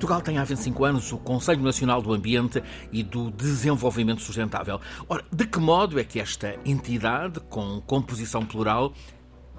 Portugal 0.00 0.22
tem 0.22 0.38
há 0.38 0.44
25 0.44 0.82
anos 0.86 1.12
o 1.12 1.18
Conselho 1.18 1.62
Nacional 1.62 2.00
do 2.00 2.14
Ambiente 2.14 2.62
e 2.90 3.02
do 3.02 3.30
Desenvolvimento 3.30 4.22
Sustentável. 4.22 4.80
Ora, 5.06 5.22
de 5.30 5.46
que 5.46 5.58
modo 5.58 6.00
é 6.00 6.04
que 6.04 6.18
esta 6.18 6.58
entidade, 6.64 7.38
com 7.50 7.82
composição 7.82 8.46
plural, 8.46 8.94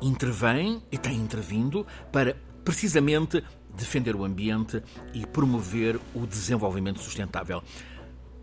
intervém 0.01 0.81
e 0.91 0.97
tem 0.97 1.15
intervindo 1.15 1.85
para, 2.11 2.35
precisamente, 2.65 3.43
defender 3.77 4.15
o 4.15 4.25
ambiente 4.25 4.81
e 5.13 5.27
promover 5.27 5.99
o 6.15 6.25
desenvolvimento 6.25 6.99
sustentável? 6.99 7.61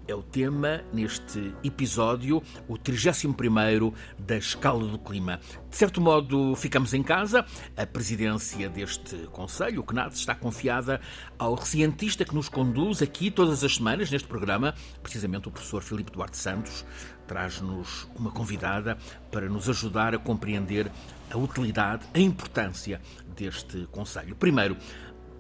É 0.09 0.15
o 0.15 0.23
tema 0.23 0.83
neste 0.91 1.55
episódio, 1.63 2.43
o 2.67 2.79
31 2.79 3.93
da 4.19 4.39
Escala 4.39 4.89
do 4.89 4.99
Clima. 4.99 5.39
De 5.69 5.77
certo 5.77 6.01
modo, 6.01 6.57
ficamos 6.57 6.95
em 6.95 7.03
casa. 7.03 7.45
A 7.77 7.87
presidência 7.87 8.71
deste 8.71 9.15
Conselho, 9.31 9.83
o 9.83 9.85
CNAD, 9.85 10.15
está 10.15 10.35
confiada 10.35 10.99
ao 11.39 11.59
cientista 11.59 12.25
que 12.25 12.35
nos 12.35 12.49
conduz 12.49 13.03
aqui 13.03 13.31
todas 13.31 13.63
as 13.63 13.75
semanas 13.75 14.11
neste 14.11 14.27
programa, 14.27 14.75
precisamente 15.03 15.49
o 15.49 15.51
professor 15.51 15.83
Filipe 15.83 16.11
Duarte 16.11 16.39
Santos. 16.39 16.87
Traz-nos 17.27 18.09
uma 18.17 18.31
convidada 18.31 18.97
para 19.31 19.47
nos 19.47 19.69
ajudar 19.69 20.15
a 20.15 20.19
compreender 20.19 20.91
a 21.31 21.37
utilidade, 21.37 22.07
a 22.15 22.19
importância 22.19 22.99
deste 23.37 23.87
Conselho. 23.93 24.35
Primeiro, 24.35 24.75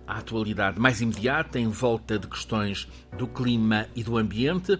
a 0.08 0.18
atualidade 0.18 0.80
mais 0.80 1.02
imediata 1.02 1.60
em 1.60 1.68
volta 1.68 2.18
de 2.18 2.26
questões 2.26 2.88
do 3.16 3.28
clima 3.28 3.86
e 3.94 4.02
do 4.02 4.16
ambiente. 4.16 4.78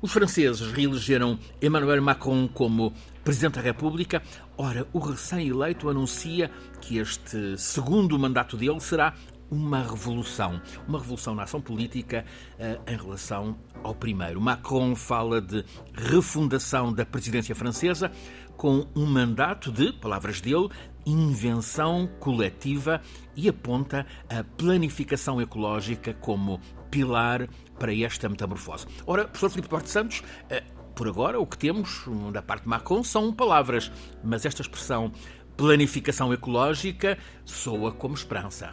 Os 0.00 0.12
franceses 0.12 0.60
reelegeram 0.72 1.38
Emmanuel 1.60 2.00
Macron 2.00 2.48
como 2.48 2.94
Presidente 3.24 3.56
da 3.56 3.60
República. 3.60 4.22
Ora, 4.56 4.86
o 4.92 4.98
recém-eleito 4.98 5.90
anuncia 5.90 6.50
que 6.80 6.96
este 6.98 7.58
segundo 7.58 8.18
mandato 8.18 8.56
dele 8.56 8.80
será 8.80 9.12
uma 9.50 9.82
revolução. 9.82 10.60
Uma 10.86 11.00
revolução 11.00 11.34
na 11.34 11.42
ação 11.42 11.60
política 11.60 12.24
uh, 12.54 12.90
em 12.90 12.96
relação 12.96 13.58
ao 13.82 13.94
primeiro. 13.94 14.40
Macron 14.40 14.94
fala 14.94 15.40
de 15.40 15.64
refundação 15.92 16.92
da 16.92 17.04
presidência 17.04 17.54
francesa 17.54 18.10
com 18.56 18.86
um 18.94 19.06
mandato 19.06 19.72
de, 19.72 19.92
palavras 19.92 20.40
dele, 20.40 20.68
invenção 21.06 22.08
coletiva 22.18 23.00
e 23.36 23.48
aponta 23.48 24.06
a 24.28 24.44
planificação 24.44 25.40
ecológica 25.40 26.14
como 26.14 26.60
pilar 26.90 27.48
para 27.78 27.94
esta 27.94 28.28
metamorfose. 28.28 28.86
Ora, 29.06 29.24
professor 29.24 29.50
Filipe 29.50 29.68
Duarte 29.68 29.90
Santos, 29.90 30.22
eh, 30.48 30.62
por 30.94 31.08
agora 31.08 31.40
o 31.40 31.46
que 31.46 31.56
temos 31.56 32.02
da 32.32 32.42
parte 32.42 32.64
de 32.64 32.68
Macron 32.68 33.02
são 33.02 33.32
palavras, 33.32 33.90
mas 34.22 34.44
esta 34.44 34.62
expressão 34.62 35.12
planificação 35.56 36.32
ecológica 36.32 37.18
soa 37.44 37.92
como 37.92 38.14
esperança. 38.14 38.70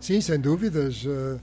Sim, 0.00 0.20
sem 0.20 0.40
dúvidas. 0.40 1.04
Uh, 1.04 1.40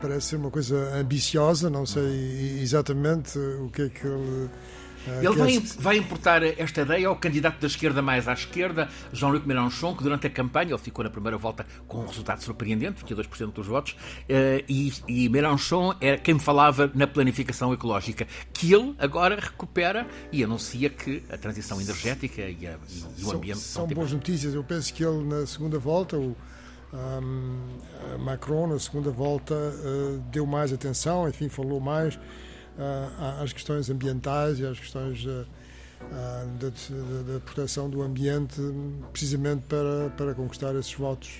parece 0.00 0.28
ser 0.28 0.36
uma 0.36 0.50
coisa 0.50 0.76
ambiciosa, 0.96 1.70
não 1.70 1.86
sei 1.86 2.60
exatamente 2.60 3.38
o 3.38 3.70
que 3.70 3.82
é 3.82 3.88
que 3.88 4.06
ele 4.06 4.50
Ele 5.06 5.36
vai, 5.36 5.58
vai 5.78 5.96
importar 5.96 6.42
esta 6.42 6.82
ideia 6.82 7.08
ao 7.08 7.16
candidato 7.16 7.60
da 7.60 7.66
esquerda 7.66 8.02
mais 8.02 8.28
à 8.28 8.32
esquerda, 8.32 8.88
Jean-Luc 9.12 9.46
Mélenchon, 9.46 9.94
que 9.94 10.02
durante 10.02 10.26
a 10.26 10.30
campanha, 10.30 10.70
ele 10.70 10.78
ficou 10.78 11.04
na 11.04 11.10
primeira 11.10 11.38
volta 11.38 11.66
com 11.86 11.98
um 11.98 12.06
resultado 12.06 12.42
surpreendente, 12.42 13.04
22% 13.04 13.52
dos 13.52 13.66
votos, 13.66 13.96
eh, 14.28 14.64
e, 14.68 14.92
e 15.06 15.28
Mélenchon 15.28 15.94
era 16.00 16.18
quem 16.18 16.38
falava 16.38 16.90
na 16.94 17.06
planificação 17.06 17.72
ecológica, 17.72 18.26
que 18.52 18.72
ele 18.72 18.94
agora 18.98 19.36
recupera 19.36 20.06
e 20.32 20.42
anuncia 20.42 20.90
que 20.90 21.22
a 21.30 21.36
transição 21.36 21.80
energética 21.80 22.42
e, 22.42 22.66
a, 22.66 22.76
e 23.16 23.24
o 23.24 23.32
ambiente 23.32 23.58
são, 23.58 23.86
são 23.86 23.94
boas 23.94 24.12
notícias. 24.12 24.54
Eu 24.54 24.64
penso 24.64 24.92
que 24.92 25.04
ele 25.04 25.24
na 25.24 25.46
segunda 25.46 25.78
volta, 25.78 26.16
o 26.16 26.36
um, 26.92 28.18
Macron 28.18 28.68
na 28.68 28.78
segunda 28.78 29.10
volta 29.10 29.54
uh, 29.54 30.18
deu 30.30 30.46
mais 30.46 30.72
atenção, 30.72 31.28
enfim, 31.28 31.48
falou 31.48 31.80
mais 31.80 32.18
às 33.40 33.52
questões 33.52 33.90
ambientais 33.90 34.58
e 34.58 34.66
às 34.66 34.78
questões 34.78 35.24
da, 35.24 36.70
proteção 37.44 37.88
do 37.88 38.02
ambiente, 38.02 38.60
precisamente 39.12 39.62
para, 39.66 40.10
para 40.16 40.34
conquistar 40.34 40.74
esses 40.74 40.94
votos 40.94 41.30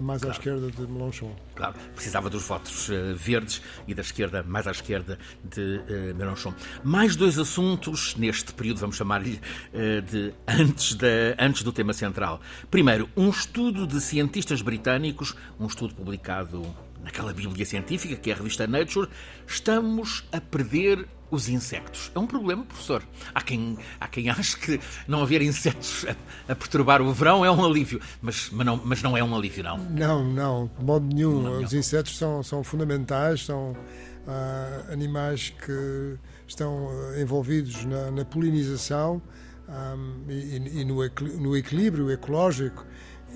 mais 0.00 0.20
claro. 0.20 0.36
à 0.36 0.38
esquerda 0.38 0.70
de 0.70 0.92
Mélenchon. 0.92 1.34
Claro, 1.56 1.74
precisava 1.94 2.30
dos 2.30 2.44
votos 2.44 2.88
uh, 2.90 3.14
verdes 3.16 3.60
e 3.88 3.94
da 3.94 4.02
esquerda, 4.02 4.42
mais 4.42 4.66
à 4.66 4.70
esquerda 4.70 5.18
de 5.42 5.60
uh, 5.60 6.14
Mélenchon. 6.14 6.54
Mais 6.84 7.16
dois 7.16 7.38
assuntos 7.38 8.14
neste 8.16 8.52
período, 8.52 8.78
vamos 8.78 8.96
chamar-lhe 8.96 9.40
uh, 9.72 10.02
de 10.02 10.32
antes, 10.46 10.94
da, 10.94 11.08
antes 11.38 11.62
do 11.62 11.72
tema 11.72 11.92
central. 11.92 12.40
Primeiro, 12.70 13.08
um 13.16 13.30
estudo 13.30 13.86
de 13.86 14.00
cientistas 14.00 14.62
britânicos, 14.62 15.34
um 15.58 15.66
estudo 15.66 15.94
publicado 15.94 16.62
naquela 17.02 17.32
Bíblia 17.32 17.64
científica 17.64 18.16
que 18.16 18.30
é 18.30 18.34
a 18.34 18.36
revista 18.36 18.66
Nature, 18.66 19.08
estamos 19.46 20.24
a 20.32 20.40
perder 20.40 21.06
os 21.30 21.48
insectos. 21.48 22.10
É 22.14 22.18
um 22.18 22.26
problema, 22.26 22.64
professor. 22.64 23.02
Há 23.34 23.40
quem, 23.40 23.78
há 24.00 24.08
quem 24.08 24.28
ache 24.30 24.56
que 24.56 24.80
não 25.06 25.22
haver 25.22 25.42
insetos 25.42 26.04
a, 26.06 26.52
a 26.52 26.56
perturbar 26.56 27.00
o 27.00 27.12
verão 27.12 27.44
é 27.44 27.50
um 27.50 27.64
alívio, 27.64 28.00
mas, 28.20 28.50
mas, 28.50 28.66
não, 28.66 28.80
mas 28.84 29.02
não 29.02 29.16
é 29.16 29.22
um 29.22 29.34
alívio, 29.34 29.62
não. 29.62 29.78
Não, 29.78 30.24
não, 30.24 30.70
de 30.78 30.84
modo 30.84 31.06
nenhum. 31.06 31.42
Não, 31.42 31.62
os 31.62 31.72
insetos 31.72 32.16
são, 32.18 32.42
são 32.42 32.64
fundamentais, 32.64 33.44
são 33.44 33.72
uh, 33.72 34.92
animais 34.92 35.50
que 35.64 36.18
estão 36.46 36.86
uh, 36.86 37.20
envolvidos 37.20 37.84
na, 37.84 38.10
na 38.10 38.24
polinização 38.24 39.22
ah, 39.68 39.94
e, 40.28 40.80
e 40.80 40.84
no, 40.84 40.96
no 41.40 41.56
equilíbrio 41.56 42.10
ecológico 42.10 42.84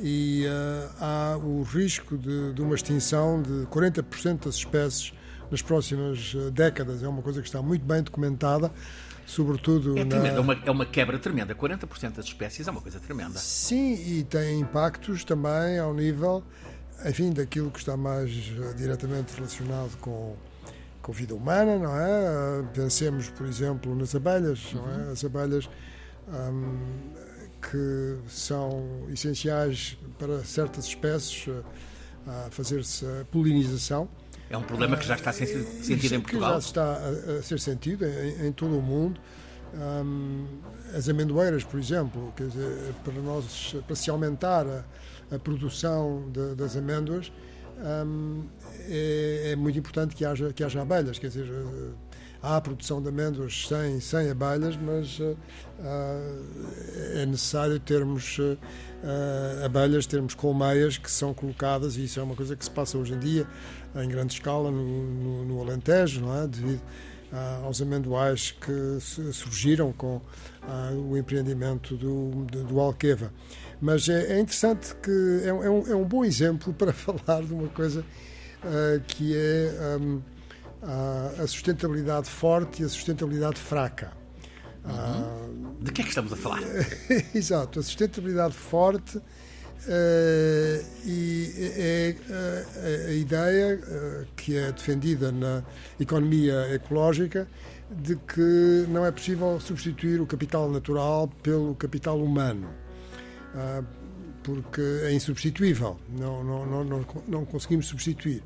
e 0.03 0.45
uh, 0.47 0.91
há 1.01 1.37
o 1.37 1.63
risco 1.63 2.17
de, 2.17 2.53
de, 2.53 2.63
uma 2.63 2.75
extinção 2.75 3.43
de 3.43 3.67
40% 3.67 4.45
das 4.45 4.57
espécies 4.57 5.13
nas 5.51 5.63
próximas 5.63 6.35
uh, 6.35 6.51
décadas. 6.51 7.03
É 7.03 7.09
uma 7.09 7.23
coisa 7.23 7.41
que 7.41 7.47
está 7.47 7.63
muito 7.63 7.85
bem 7.85 8.03
documentada, 8.03 8.73
sobretudo. 9.27 9.99
É, 9.99 10.05
na... 10.05 10.29
é, 10.29 10.41
uma, 10.41 10.63
é 10.65 10.71
uma 10.71 10.87
quebra 10.87 11.19
tremenda. 11.19 11.55
40% 11.55 12.13
das 12.13 12.27
espécies 12.27 12.67
é 12.67 12.71
uma 12.71 12.81
coisa 12.81 12.99
tremenda. 13.01 13.39
Sim, 13.39 13.95
e 13.95 14.25
tem 14.25 14.61
impactos 14.61 15.25
também 15.25 15.79
ao 15.79 15.95
nível, 15.95 16.43
enfim, 17.05 17.33
daquilo 17.33 17.71
que 17.71 17.79
está 17.79 17.97
mais 17.97 18.31
uh, 18.31 18.75
diretamente 18.75 19.35
relacionado 19.35 19.97
com 19.99 20.37
com 21.01 21.13
a 21.13 21.15
vida 21.15 21.35
humana, 21.35 21.79
não 21.79 21.95
é? 21.95 22.65
Pensemos, 22.73 23.29
por 23.29 23.47
exemplo, 23.47 23.95
nas 23.95 24.15
abelhas, 24.15 24.73
não 24.73 24.91
é? 24.91 24.97
Uhum. 24.97 25.13
As 25.13 25.23
abelhas 25.23 25.69
um, 26.29 26.79
que 27.71 28.19
são 28.29 29.07
essenciais 29.11 29.97
para 30.19 30.45
certas 30.45 30.87
espécies 30.87 31.49
eh, 31.49 31.63
a 32.27 32.51
fazer-se 32.51 33.05
a 33.07 33.25
polinização. 33.27 34.09
É 34.51 34.57
um 34.57 34.63
problema 34.63 34.97
que 34.97 35.07
já 35.07 35.15
está 35.15 35.31
a 35.31 35.33
ser 35.33 35.47
sentido 35.47 36.15
em 36.15 36.21
Portugal? 36.21 36.53
já 36.53 36.59
está 36.59 36.99
a, 37.39 37.43
ser 37.43 37.61
sentido 37.61 38.05
em, 38.05 38.47
em 38.47 38.53
todo 38.53 38.79
o 38.79 38.83
mundo. 38.83 39.21
Um, 39.75 40.47
as 40.95 41.09
amendoeiras, 41.09 41.65
por 41.65 41.81
exemplo, 41.81 42.33
quer 42.37 42.49
dizer, 42.49 42.95
para 43.03 43.15
nós, 43.15 43.75
para 43.87 43.97
se 43.97 44.09
aumentar 44.11 44.67
a, 44.67 44.85
a 45.35 45.39
produção 45.39 46.31
de, 46.31 46.55
das 46.55 46.77
amêndoas, 46.77 47.33
um, 48.07 48.45
é, 48.89 49.51
é, 49.53 49.57
muito 49.57 49.79
importante 49.79 50.15
que 50.15 50.25
haja, 50.25 50.53
que 50.53 50.63
haja 50.63 50.83
abelhas, 50.83 51.19
quer 51.19 51.29
dizer, 51.29 51.49
há 52.45 52.61
produção 52.61 53.01
de 53.01 53.09
amêndoas 53.09 53.67
sem, 53.67 53.99
sem 54.01 54.31
abelhas, 54.31 54.77
mas 54.77 55.19
uh, 55.19 55.37
é 57.15 57.25
necessário 57.25 57.81
termos 57.81 58.39
uh, 58.39 58.59
abelhas, 59.65 60.07
termos 60.07 60.35
colmeias 60.35 60.99
que 60.99 61.11
são 61.11 61.33
colocadas, 61.33 61.97
e 61.97 62.05
isso 62.05 62.21
é 62.21 62.23
uma 62.23 62.37
coisa 62.37 62.55
que 62.55 62.65
se 62.65 62.71
passa 62.71 62.99
hoje 62.99 63.15
em 63.15 63.19
dia 63.19 63.47
em 63.97 64.09
grande 64.09 64.35
escala 64.35 64.71
no, 64.71 64.83
no, 64.83 65.45
no 65.45 65.61
Alentejo, 65.63 66.21
não 66.21 66.43
é? 66.43 66.47
devido 66.47 66.83
aos 67.65 67.83
amendoais 67.83 68.53
que 68.53 69.01
surgiram 69.33 69.93
com 69.93 70.21
o 71.11 71.17
empreendimento 71.17 71.97
do, 71.97 72.45
do, 72.45 72.79
Alqueva. 72.79 73.33
Mas 73.81 74.09
é, 74.09 74.37
é 74.37 74.41
interessante 74.41 74.95
que 75.03 75.41
é, 75.43 75.49
é, 75.49 75.53
um, 75.53 75.89
é, 75.89 75.97
um, 75.97 76.05
bom 76.05 76.25
exemplo 76.25 76.73
para 76.79 76.93
falar 76.93 77.43
de 77.43 77.53
uma 77.53 77.67
coisa 77.69 78.05
que 79.09 79.37
é. 79.37 79.99
Um, 80.01 80.34
a 81.43 81.47
sustentabilidade 81.47 82.29
forte 82.29 82.83
e 82.83 82.85
a 82.85 82.89
sustentabilidade 82.89 83.59
fraca. 83.59 84.13
Uhum. 84.85 85.77
De 85.81 85.93
que 85.93 86.03
é 86.03 86.05
que 86.05 86.11
estamos 86.11 86.33
a 86.33 86.37
falar? 86.37 86.61
Exato, 87.35 87.81
a 87.81 87.83
sustentabilidade 87.83 88.55
forte 88.55 89.17
uh, 89.17 89.23
e 91.05 91.53
é, 91.57 92.17
é, 92.31 93.07
a 93.09 93.13
ideia 93.13 93.81
uh, 93.81 94.27
que 94.37 94.57
é 94.57 94.73
defendida 94.73 95.33
na 95.33 95.63
economia 95.99 96.75
ecológica 96.75 97.49
de 97.91 98.17
que 98.17 98.87
não 98.89 99.07
é 99.07 99.11
possível 99.11 99.59
substituir 99.61 100.21
o 100.21 100.27
capital 100.27 100.71
natural 100.71 101.29
pelo 101.43 101.75
capital 101.75 102.21
humano. 102.21 102.69
Uh, 103.55 103.85
porque 104.43 104.83
é 105.05 105.13
insubstituível, 105.15 105.99
não, 106.11 106.45
não, 106.45 106.67
não, 106.67 106.85
não, 106.85 107.07
não 107.27 107.45
conseguimos 107.47 107.87
substituir. 107.87 108.43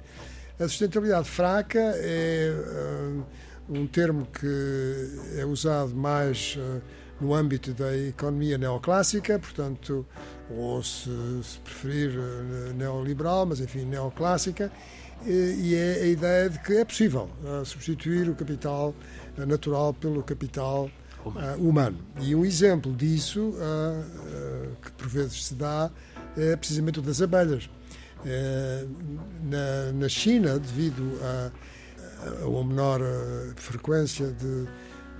A 0.61 0.67
sustentabilidade 0.67 1.29
fraca 1.29 1.79
é 1.79 2.53
uh, 2.53 3.25
um 3.69 3.87
termo 3.87 4.27
que 4.27 5.39
é 5.39 5.45
usado 5.45 5.95
mais 5.95 6.57
uh, 6.59 6.83
no 7.21 7.33
âmbito 7.33 7.73
da 7.73 7.97
economia 7.97 8.59
neoclássica, 8.59 9.39
portanto, 9.39 10.05
ou 10.51 10.83
se, 10.83 11.11
se 11.45 11.59
preferir 11.61 12.13
neoliberal, 12.77 13.47
mas 13.47 13.61
enfim, 13.61 13.85
neoclássica, 13.85 14.71
e 15.27 15.75
é 15.75 16.03
a 16.03 16.07
ideia 16.07 16.51
de 16.51 16.59
que 16.61 16.75
é 16.75 16.85
possível 16.85 17.29
substituir 17.65 18.29
o 18.31 18.37
capital 18.37 18.95
natural 19.37 19.93
pelo 19.93 20.23
capital 20.23 20.89
humano. 21.59 21.99
E 22.21 22.37
um 22.37 22.45
exemplo 22.45 22.93
disso, 22.95 23.53
que 24.81 24.93
por 24.93 25.09
vezes 25.09 25.47
se 25.47 25.55
dá, 25.55 25.91
é 26.37 26.55
precisamente 26.55 27.01
o 27.01 27.03
das 27.03 27.21
abelhas. 27.21 27.69
É, 28.27 28.85
na, 29.45 29.93
na 29.93 30.09
China, 30.09 30.59
devido 30.59 31.19
a, 31.23 31.51
a 32.43 32.47
uma 32.47 32.65
menor 32.65 33.01
eh, 33.01 33.53
frequência 33.57 34.27
de, 34.33 34.67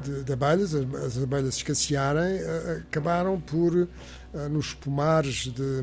de, 0.03 0.25
de 0.25 0.33
abelhas, 0.33 0.75
as, 0.75 0.95
as, 0.95 1.23
abelhas 1.23 1.57
escassearem, 1.57 2.39
eh, 2.39 2.83
acabaram 2.89 3.41
por, 3.41 3.89
eh, 4.35 4.49
nos 4.49 4.75
pomares 4.75 5.53
de, 5.53 5.83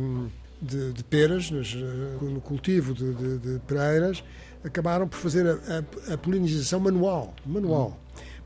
de, 0.62 0.94
de 0.94 1.04
peras, 1.04 1.52
no 1.52 2.42
cultivo 2.42 2.94
de, 2.94 3.14
de, 3.40 3.60
pereiras, 3.60 4.24
acabaram 4.64 5.08
por 5.08 5.18
fazer 5.18 5.48
a, 5.48 6.12
a, 6.12 6.14
a 6.14 6.18
polinização 6.18 6.80
manual. 6.80 7.34
manual. 7.46 8.00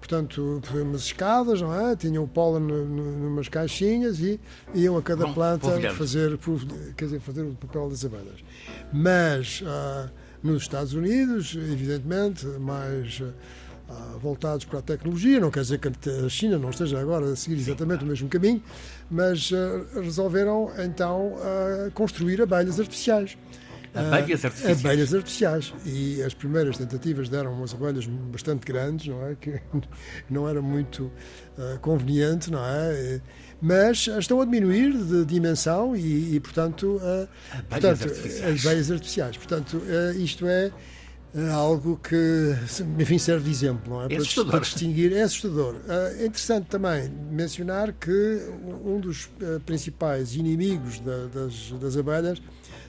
Portanto, 0.10 0.60
umas 0.74 1.02
escadas, 1.02 1.62
não 1.62 1.72
é? 1.72 1.96
Tinham 1.96 2.24
o 2.24 2.28
pólen 2.28 2.64
numas 2.64 3.48
caixinhas 3.48 4.20
e 4.20 4.40
iam 4.74 4.98
a 4.98 5.04
cada 5.04 5.28
Bom, 5.28 5.36
planta 5.36 5.70
fazer, 5.92 6.36
quer 6.98 7.06
dizer, 7.06 7.20
fazer 7.20 7.44
o 7.44 7.54
papel 7.54 7.90
das 7.92 8.04
abelhas. 8.04 8.44
Mas 8.92 9.62
uh, 9.62 10.10
nos 10.42 10.64
Estados 10.64 10.94
Unidos, 10.94 11.56
evidentemente, 11.56 12.44
mais 12.60 13.20
uh, 13.20 13.32
voltados 14.20 14.66
para 14.66 14.80
a 14.80 14.82
tecnologia, 14.82 15.40
não 15.40 15.52
quer 15.52 15.62
dizer 15.62 15.78
que 15.78 16.10
a 16.10 16.28
China 16.28 16.58
não 16.58 16.72
esteja 16.72 17.00
agora 17.00 17.32
a 17.32 17.36
seguir 17.36 17.60
exatamente 17.60 18.04
o 18.04 18.08
mesmo 18.08 18.28
caminho, 18.30 18.64
mas 19.12 19.52
uh, 19.52 20.02
resolveram 20.02 20.72
então 20.80 21.34
construir 21.94 22.42
abelhas 22.42 22.80
artificiais. 22.80 23.38
Abelhas 23.94 24.46
artificiais. 24.46 24.86
Abelhas 24.86 25.14
artificiais. 25.14 25.74
E 25.86 26.22
as 26.22 26.34
primeiras 26.34 26.78
tentativas 26.78 27.30
deram 27.30 27.54
umas 27.54 27.74
abelhas 27.74 28.06
bastante 28.06 28.66
grandes, 28.66 29.08
não 29.08 29.26
é? 29.26 29.36
Que 29.40 29.60
não 30.30 30.48
era 30.48 30.62
muito 30.62 31.12
uh, 31.58 31.80
conveniente, 31.82 32.52
não 32.52 32.64
é? 32.64 33.22
Mas 33.62 34.08
estão 34.08 34.42
a 34.42 34.46
diminuir 34.46 34.94
de 34.94 35.26
dimensão 35.26 35.96
e, 35.96 36.36
e 36.36 36.40
portanto, 36.40 36.98
uh, 36.98 37.28
abelhas 37.52 37.68
portanto 37.70 38.04
artificiais. 38.04 38.56
as 38.56 38.66
abelhas 38.66 38.92
artificiais. 38.92 39.38
Portanto, 39.38 39.78
uh, 39.78 40.20
isto 40.20 40.48
é 40.48 40.72
algo 41.54 42.00
que, 42.02 42.56
enfim, 42.98 43.20
serve 43.20 43.46
de 43.46 43.52
exemplo, 43.52 43.94
não 43.94 44.02
é? 44.02 44.06
é 44.06 44.18
para, 44.18 44.46
para, 44.46 44.60
distinguir. 44.62 45.14
É 45.14 45.22
assustador. 45.22 45.76
É 45.88 46.26
interessante 46.26 46.66
também 46.66 47.08
mencionar 47.32 47.94
que 47.94 48.42
um 48.84 49.00
dos 49.00 49.30
principais 49.64 50.36
inimigos 50.36 51.00
da, 51.00 51.28
das, 51.28 51.72
das 51.80 51.98
abelhas 51.98 52.42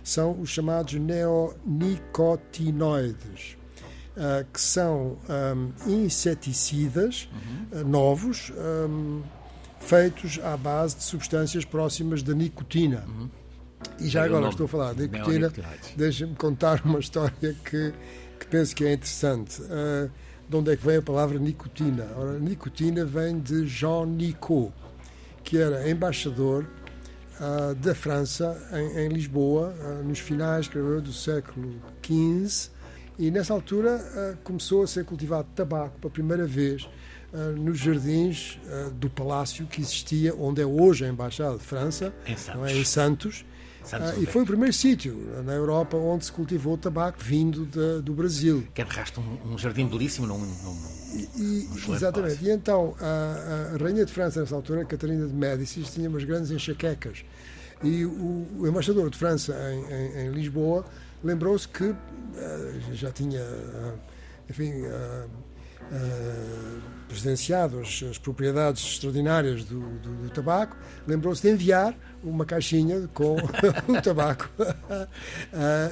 são 0.02 0.40
os 0.40 0.50
chamados 0.50 0.94
neonicotinoides, 0.94 3.56
uh, 4.16 4.44
que 4.52 4.60
são 4.60 5.16
um, 5.28 5.70
inseticidas 5.86 7.28
uhum. 7.32 7.66
uh, 7.80 7.84
novos 7.84 8.52
um, 8.56 9.22
feitos 9.78 10.40
à 10.42 10.56
base 10.56 10.96
de 10.96 11.04
substâncias 11.04 11.64
próximas 11.64 12.20
da 12.22 12.34
nicotina. 12.34 13.04
Uhum. 13.08 13.30
E 13.98 14.08
já 14.08 14.22
é 14.22 14.24
agora 14.26 14.48
estou 14.48 14.66
a 14.66 14.68
falar 14.68 14.94
de 14.94 15.08
nicotina, 15.08 15.50
deixa-me 15.96 16.34
contar 16.34 16.82
uma 16.84 16.98
história 16.98 17.56
que, 17.64 17.94
que 18.38 18.46
penso 18.46 18.76
que 18.76 18.84
é 18.84 18.92
interessante. 18.92 19.62
Uh, 19.62 20.10
de 20.50 20.56
onde 20.56 20.72
é 20.72 20.76
que 20.76 20.84
vem 20.84 20.96
a 20.96 21.02
palavra 21.02 21.38
nicotina? 21.38 22.08
Ora, 22.16 22.36
nicotina 22.40 23.04
vem 23.04 23.38
de 23.38 23.68
Jean 23.68 24.04
Nicot, 24.06 24.72
que 25.44 25.56
era 25.56 25.88
embaixador 25.88 26.66
uh, 27.40 27.74
da 27.74 27.94
França, 27.94 28.56
em, 28.72 29.06
em 29.06 29.08
Lisboa, 29.08 29.74
uh, 29.80 30.04
nos 30.04 30.18
finais 30.18 30.68
do 30.68 31.12
século 31.12 31.74
XV, 32.04 32.70
e 33.18 33.30
nessa 33.30 33.52
altura 33.52 33.96
uh, 33.96 34.38
começou 34.44 34.82
a 34.82 34.86
ser 34.86 35.04
cultivado 35.04 35.48
tabaco 35.54 35.98
pela 35.98 36.12
primeira 36.12 36.46
vez 36.46 36.88
nos 37.56 37.78
jardins 37.78 38.58
do 38.94 39.08
palácio 39.08 39.64
que 39.64 39.80
existia, 39.80 40.34
onde 40.34 40.60
é 40.60 40.66
hoje 40.66 41.04
a 41.04 41.08
Embaixada 41.08 41.56
de 41.56 41.62
França, 41.62 42.12
em 42.26 42.36
Santos. 42.36 42.64
É? 42.64 42.76
em 42.76 42.84
Santos 42.84 43.44
ah, 43.92 44.14
e 44.18 44.26
foi 44.26 44.42
o 44.42 44.46
primeiro 44.46 44.72
sítio 44.72 45.16
na 45.44 45.52
Europa 45.52 45.96
onde 45.96 46.24
se 46.24 46.32
cultivou 46.32 46.76
tabaco 46.76 47.18
vindo 47.20 47.64
do 48.02 48.12
Brasil. 48.12 48.66
Que 48.74 48.82
é 48.82 48.84
de 48.84 48.94
resto 48.94 49.20
um, 49.20 49.54
um 49.54 49.58
jardim 49.58 49.86
belíssimo 49.86 50.26
num, 50.26 50.38
num, 50.38 50.78
e, 51.36 51.68
num 51.86 51.94
Exatamente. 51.94 52.44
E 52.44 52.50
então 52.50 52.94
a, 53.00 53.74
a, 53.74 53.82
Rainha 53.82 54.04
de 54.04 54.12
França, 54.12 54.40
nessa 54.40 54.54
altura, 54.54 54.84
Catarina 54.84 55.26
de 55.26 55.32
Médicis, 55.32 55.90
tinha 55.90 56.08
umas 56.08 56.24
grandes 56.24 56.50
enxaquecas. 56.50 57.24
E 57.82 58.04
o, 58.04 58.46
o 58.58 58.68
embaixador 58.68 59.08
de 59.08 59.16
França 59.16 59.56
em, 59.72 59.92
em, 59.92 60.26
em 60.26 60.30
Lisboa 60.30 60.84
lembrou-se 61.24 61.66
que 61.66 61.84
uh, 61.84 61.96
já 62.92 63.10
tinha, 63.10 63.40
uh, 63.40 63.98
enfim, 64.48 64.72
uh, 64.82 65.28
presidenciado 67.08 67.80
as, 67.80 68.04
as, 68.08 68.18
propriedades 68.18 68.84
extraordinárias 68.84 69.64
do, 69.64 69.80
do, 69.80 70.14
do 70.22 70.30
tabaco, 70.30 70.76
lembrou-se 71.06 71.42
de 71.42 71.52
enviar 71.52 71.94
uma 72.22 72.44
caixinha 72.44 73.08
com 73.12 73.36
o 73.88 74.00
tabaco 74.00 74.48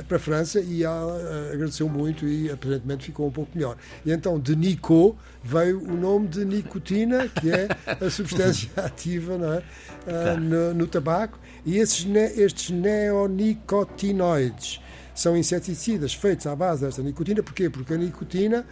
para 0.06 0.16
a 0.16 0.20
França 0.20 0.60
e 0.60 0.84
ela 0.84 1.50
agradeceu 1.52 1.88
muito 1.88 2.26
e 2.26 2.50
aparentemente 2.50 3.06
ficou 3.06 3.26
um 3.26 3.32
pouco 3.32 3.50
melhor. 3.54 3.76
E 4.06 4.12
então 4.12 4.38
de 4.38 4.54
Nico 4.54 5.18
veio 5.42 5.82
o 5.82 5.96
nome 5.96 6.28
de 6.28 6.44
nicotina, 6.44 7.26
que 7.28 7.50
é 7.50 7.68
a 8.00 8.10
substância 8.10 8.70
ativa 8.76 9.64
é? 10.06 10.36
no, 10.36 10.74
no 10.74 10.86
tabaco, 10.86 11.38
e 11.64 11.78
esses, 11.78 12.06
estes 12.36 12.70
neonicotinoides 12.70 14.80
são 15.14 15.36
inseticidas 15.36 16.14
feitos 16.14 16.46
à 16.46 16.54
base 16.54 16.84
desta 16.84 17.02
nicotina. 17.02 17.42
Porquê? 17.42 17.68
Porque 17.68 17.92
a 17.92 17.96
nicotina 17.96 18.64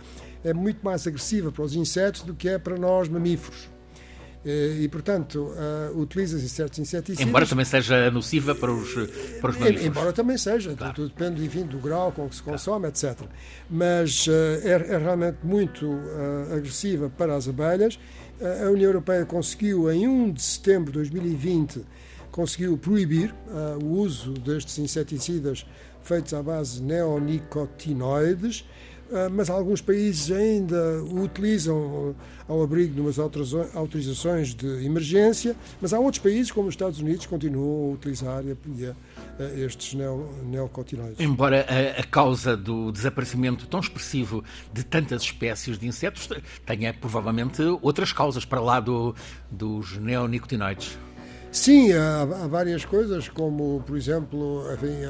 é 0.46 0.54
muito 0.54 0.84
mais 0.84 1.06
agressiva 1.06 1.50
para 1.50 1.64
os 1.64 1.74
insetos 1.74 2.22
do 2.22 2.34
que 2.34 2.48
é 2.48 2.58
para 2.58 2.78
nós 2.78 3.08
mamíferos. 3.08 3.68
Eh, 4.46 4.82
e, 4.82 4.88
portanto, 4.88 5.40
uh, 5.40 6.00
utiliza-se 6.00 6.48
certos 6.48 6.78
inseticidas. 6.78 7.26
Embora 7.26 7.44
também 7.44 7.64
seja 7.64 8.08
nociva 8.12 8.54
para 8.54 8.72
os, 8.72 8.94
para 9.40 9.50
os 9.50 9.56
mamíferos. 9.58 9.86
Embora 9.86 10.12
também 10.12 10.38
seja, 10.38 10.72
claro. 10.76 10.94
tudo, 10.94 11.08
depende 11.08 11.44
enfim, 11.44 11.66
do 11.66 11.78
grau 11.78 12.12
com 12.12 12.28
que 12.28 12.36
se 12.36 12.42
consome, 12.44 12.88
claro. 12.88 13.16
etc. 13.16 13.28
Mas 13.68 14.28
uh, 14.28 14.30
é, 14.62 14.70
é, 14.70 14.98
realmente 14.98 15.38
muito 15.42 15.84
uh, 15.84 16.54
agressiva 16.54 17.10
para 17.10 17.34
as 17.34 17.48
abelhas. 17.48 17.98
a 18.40 18.70
União 18.70 18.86
Europeia 18.86 19.26
conseguiu, 19.26 19.90
em 19.90 20.06
1 20.06 20.30
de 20.34 20.42
setembro 20.42 20.92
de 20.92 20.98
2020, 20.98 21.84
conseguiu 22.30 22.78
proibir 22.78 23.34
o 23.82 23.86
uso 23.86 24.34
destes 24.34 24.78
inseticidas 24.78 25.66
feitos 26.02 26.34
à 26.34 26.42
base 26.42 26.76
de 26.76 26.82
neonicotinoides 26.82 28.64
mas 29.32 29.48
alguns 29.48 29.80
países 29.80 30.30
ainda 30.30 31.02
o 31.04 31.22
utilizam 31.22 32.14
ao 32.48 32.62
abrigo 32.62 32.94
de 32.94 33.00
umas 33.00 33.18
autorizações 33.18 34.54
de 34.54 34.84
emergência, 34.84 35.56
mas 35.80 35.92
há 35.92 35.98
outros 35.98 36.22
países, 36.22 36.50
como 36.50 36.68
os 36.68 36.74
Estados 36.74 37.00
Unidos, 37.00 37.24
que 37.24 37.30
continuam 37.30 37.90
a 37.90 37.94
utilizar 37.94 38.42
estes 39.56 39.94
neocotinoides. 40.44 41.20
Embora 41.20 41.66
a, 41.98 42.02
causa 42.04 42.56
do 42.56 42.90
desaparecimento 42.92 43.66
tão 43.66 43.80
expressivo 43.80 44.44
de 44.72 44.84
tantas 44.84 45.22
espécies 45.22 45.78
de 45.78 45.86
insetos 45.86 46.28
tenha 46.64 46.94
provavelmente 46.94 47.62
outras 47.82 48.12
causas 48.12 48.44
para 48.44 48.60
lá 48.60 48.80
do, 48.80 49.14
dos 49.50 49.96
neonicotinoides. 49.98 50.98
Sim, 51.50 51.92
há, 51.92 52.22
há 52.22 52.46
várias 52.46 52.84
coisas, 52.84 53.28
como, 53.28 53.82
por 53.86 53.96
exemplo, 53.96 54.62
enfim, 54.72 55.04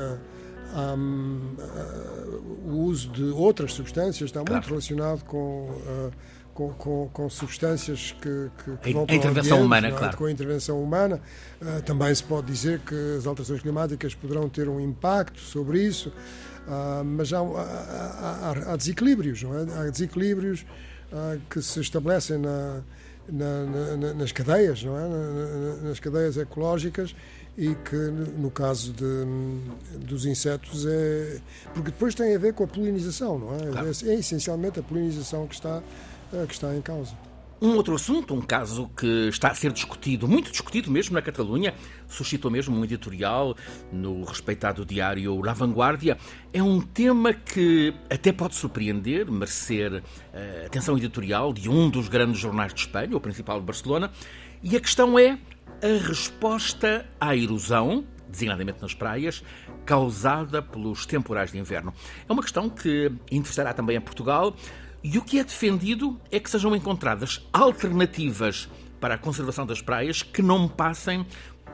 um, 0.76 1.56
uh, 1.58 2.70
o 2.70 2.82
uso 2.84 3.08
de 3.08 3.24
outras 3.24 3.72
substâncias 3.72 4.28
está 4.28 4.40
claro. 4.40 4.52
muito 4.52 4.68
relacionado 4.68 5.24
com, 5.24 5.70
uh, 5.70 6.12
com, 6.52 6.70
com, 6.74 7.10
com, 7.10 7.30
substâncias 7.30 8.14
que, 8.20 8.50
que, 8.62 8.76
que 8.76 8.92
vão 8.92 9.06
a 9.08 9.14
intervenção 9.14 9.56
ambiente, 9.56 9.64
humana, 9.64 9.88
é? 9.88 9.90
claro. 9.92 10.16
com 10.16 10.24
a 10.26 10.30
intervenção 10.30 10.82
humana. 10.82 11.20
Uh, 11.62 11.80
também 11.82 12.14
se 12.14 12.22
pode 12.22 12.46
dizer 12.48 12.80
que 12.80 13.16
as 13.16 13.26
alterações 13.26 13.62
climáticas 13.62 14.14
poderão 14.14 14.50
ter 14.50 14.68
um 14.68 14.78
impacto 14.78 15.40
sobre 15.40 15.82
isso, 15.82 16.12
mas 17.04 17.32
há, 17.32 17.38
há, 17.38 18.72
há, 18.72 18.76
desequilíbrios, 18.76 19.40
não 19.44 19.56
é? 19.56 19.62
Há 19.62 19.88
desequilíbrios 19.88 20.66
que 21.48 21.62
se 21.62 21.78
estabelecem 21.78 22.38
na, 22.38 22.82
na, 23.28 23.96
na, 23.96 24.14
nas 24.14 24.32
cadeias, 24.32 24.82
não 24.82 24.98
é? 24.98 25.86
nas 25.86 26.00
cadeias 26.00 26.36
ecológicas 26.36 27.14
e 27.56 27.74
que 27.74 27.96
no 27.96 28.50
caso 28.50 28.92
de, 28.92 29.24
dos 30.04 30.26
insetos 30.26 30.84
é 30.86 31.40
porque 31.72 31.90
depois 31.90 32.14
tem 32.14 32.34
a 32.34 32.38
ver 32.38 32.52
com 32.52 32.64
a 32.64 32.66
polinização, 32.66 33.38
não 33.38 33.54
é? 33.54 33.70
Claro. 33.72 33.88
É, 33.88 34.08
é, 34.08 34.14
essencialmente 34.14 34.78
a 34.78 34.82
polinização 34.82 35.46
que 35.46 35.54
está 35.54 35.82
que 36.46 36.52
está 36.52 36.74
em 36.74 36.82
causa. 36.82 37.16
Um 37.60 37.74
outro 37.76 37.94
assunto, 37.94 38.34
um 38.34 38.42
caso 38.42 38.90
que 38.94 39.28
está 39.28 39.48
a 39.48 39.54
ser 39.54 39.72
discutido, 39.72 40.28
muito 40.28 40.50
discutido 40.50 40.90
mesmo 40.90 41.14
na 41.14 41.22
Catalunha, 41.22 41.72
suscitou 42.06 42.50
mesmo 42.50 42.76
um 42.76 42.84
editorial 42.84 43.56
no 43.90 44.24
respeitado 44.24 44.84
diário 44.84 45.40
La 45.40 45.54
Vanguardia. 45.54 46.18
É 46.52 46.62
um 46.62 46.82
tema 46.82 47.32
que 47.32 47.94
até 48.10 48.30
pode 48.30 48.56
surpreender, 48.56 49.30
merecer 49.30 50.02
a 50.34 50.38
eh, 50.38 50.64
atenção 50.66 50.98
editorial 50.98 51.50
de 51.54 51.70
um 51.70 51.88
dos 51.88 52.08
grandes 52.08 52.38
jornais 52.38 52.74
de 52.74 52.80
Espanha, 52.80 53.16
o 53.16 53.20
principal 53.20 53.58
de 53.58 53.64
Barcelona, 53.64 54.10
E 54.62 54.76
a 54.76 54.80
questão 54.80 55.18
é 55.18 55.38
a 55.82 56.06
resposta 56.08 57.06
à 57.20 57.36
erosão, 57.36 58.04
designadamente 58.28 58.80
nas 58.82 58.94
praias, 58.94 59.42
causada 59.84 60.60
pelos 60.60 61.06
temporais 61.06 61.52
de 61.52 61.58
inverno. 61.58 61.92
É 62.28 62.32
uma 62.32 62.42
questão 62.42 62.68
que 62.68 63.12
interessará 63.30 63.72
também 63.72 63.96
a 63.96 64.00
Portugal 64.00 64.54
e 65.02 65.18
o 65.18 65.22
que 65.22 65.38
é 65.38 65.44
defendido 65.44 66.20
é 66.30 66.40
que 66.40 66.50
sejam 66.50 66.74
encontradas 66.74 67.46
alternativas 67.52 68.68
para 69.00 69.14
a 69.14 69.18
conservação 69.18 69.66
das 69.66 69.80
praias 69.80 70.22
que 70.22 70.42
não 70.42 70.68
passem 70.68 71.24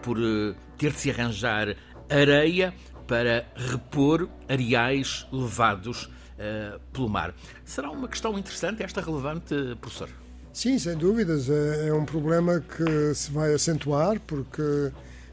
por 0.03 0.19
eh, 0.19 0.55
ter 0.77 0.93
de 0.93 0.99
se 0.99 1.11
arranjar 1.11 1.77
areia 2.11 2.75
para 3.07 3.47
repor 3.55 4.29
areais 4.49 5.27
levados 5.33 6.05
uh, 6.05 6.79
pelo 6.93 7.09
mar. 7.09 7.35
Será 7.65 7.91
uma 7.91 8.09
questão 8.09 8.39
interessante 8.39 8.83
esta 8.83 9.01
relevante, 9.01 9.55
professor? 9.81 10.22
Sim, 10.53 10.79
sem 10.79 10.97
dúvidas. 10.97 11.49
É, 11.49 11.89
é 11.89 11.95
um 11.95 12.05
problema 12.05 12.61
que 12.61 13.15
se 13.15 13.31
vai 13.31 13.55
acentuar 13.55 14.21
porque 14.27 14.63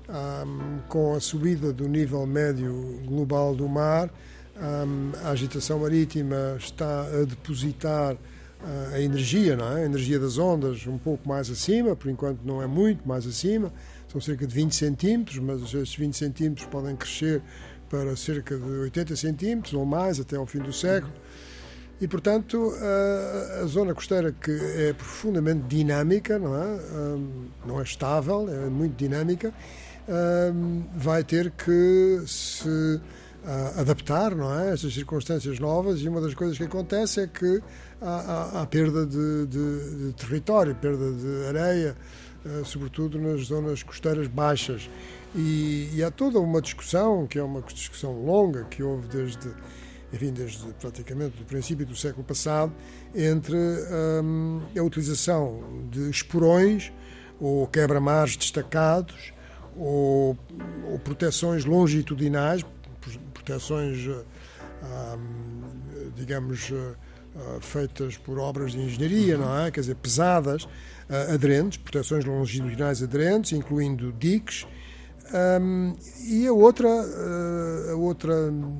um, 0.09 0.79
com 0.87 1.13
a 1.13 1.19
subida 1.19 1.73
do 1.73 1.87
nível 1.87 2.25
médio 2.25 3.01
global 3.05 3.53
do 3.53 3.67
mar, 3.67 4.09
um, 4.57 5.11
a 5.23 5.31
agitação 5.31 5.79
marítima 5.79 6.55
está 6.57 7.01
a 7.01 7.25
depositar 7.25 8.13
uh, 8.15 8.93
a 8.93 9.01
energia, 9.01 9.57
não 9.57 9.77
é? 9.77 9.83
a 9.83 9.85
energia 9.85 10.17
das 10.17 10.37
ondas, 10.37 10.87
um 10.87 10.97
pouco 10.97 11.27
mais 11.27 11.49
acima, 11.49 11.97
por 11.97 12.09
enquanto 12.09 12.39
não 12.43 12.61
é 12.61 12.67
muito 12.67 13.07
mais 13.07 13.27
acima, 13.27 13.73
são 14.07 14.19
cerca 14.21 14.47
de 14.47 14.55
20 14.55 14.73
centímetros, 14.73 15.37
mas 15.37 15.61
esses 15.73 15.95
20 15.95 16.15
centímetros 16.15 16.65
podem 16.67 16.95
crescer 16.95 17.41
para 17.89 18.15
cerca 18.15 18.57
de 18.57 18.63
80 18.63 19.15
centímetros 19.15 19.73
ou 19.73 19.85
mais 19.85 20.19
até 20.19 20.37
ao 20.37 20.45
fim 20.45 20.59
do 20.59 20.71
século. 20.71 21.13
E, 22.01 22.07
portanto, 22.07 22.73
a, 22.79 23.61
a, 23.61 23.65
zona 23.65 23.93
costeira 23.93 24.31
que 24.31 24.51
é 24.51 24.93
profundamente 24.93 25.67
dinâmica, 25.67 26.39
não 26.39 26.55
é? 26.55 26.79
não 27.65 27.79
é 27.79 27.83
estável, 27.83 28.47
é 28.49 28.69
muito 28.69 28.95
dinâmica, 28.95 29.53
vai 30.95 31.23
ter 31.25 31.51
que 31.51 32.23
se 32.25 33.01
adaptar 33.77 34.33
não 34.33 34.53
é? 34.57 34.71
a 34.71 34.77
circunstâncias 34.77 35.59
novas 35.59 35.99
e 36.01 36.07
uma 36.07 36.21
das 36.21 36.33
coisas 36.33 36.57
que 36.57 36.63
acontece 36.63 37.21
é 37.21 37.27
que 37.27 37.61
há, 38.01 38.65
perda 38.69 39.05
de, 39.05 39.45
de, 39.45 40.07
de, 40.07 40.13
território, 40.13 40.75
perda 40.75 41.11
de 41.11 41.45
areia, 41.47 41.95
eh, 42.45 42.61
sobretudo 42.63 43.19
nas 43.19 43.41
zonas 43.47 43.83
costeiras 43.83 44.27
baixas. 44.27 44.89
E, 45.35 45.89
e 45.93 46.03
há 46.03 46.09
toda 46.09 46.39
uma 46.39 46.61
discussão, 46.61 47.27
que 47.27 47.37
é 47.37 47.43
uma 47.43 47.61
discussão 47.61 48.13
longa, 48.25 48.63
que 48.65 48.81
houve 48.81 49.07
desde 49.07 49.49
enfim, 50.11 50.31
desde 50.31 50.65
praticamente 50.73 51.41
o 51.41 51.45
princípio 51.45 51.85
do 51.85 51.95
século 51.95 52.23
passado, 52.23 52.73
entre 53.13 53.55
hum, 54.23 54.61
a 54.77 54.81
utilização 54.81 55.61
de 55.91 56.09
esporões 56.09 56.91
ou 57.39 57.67
quebra-mares 57.67 58.35
destacados 58.35 59.33
ou, 59.75 60.37
ou, 60.85 60.99
proteções 60.99 61.63
longitudinais, 61.63 62.65
proteções, 63.33 64.07
hum, 64.07 65.61
digamos, 66.15 66.71
uh, 66.71 67.61
feitas 67.61 68.17
por 68.17 68.39
obras 68.39 68.71
de 68.71 68.79
engenharia, 68.79 69.37
não 69.37 69.59
é? 69.59 69.71
Quer 69.71 69.81
dizer, 69.81 69.95
pesadas, 69.95 70.63
uh, 70.63 71.33
aderentes, 71.33 71.77
proteções 71.77 72.25
longitudinais 72.25 73.01
aderentes, 73.01 73.53
incluindo 73.53 74.11
diques, 74.11 74.65
um, 75.31 75.95
e 76.27 76.47
a 76.47 76.53
outra, 76.53 76.87
uh, 76.87 77.91
a 77.91 77.95
outra, 77.95 78.33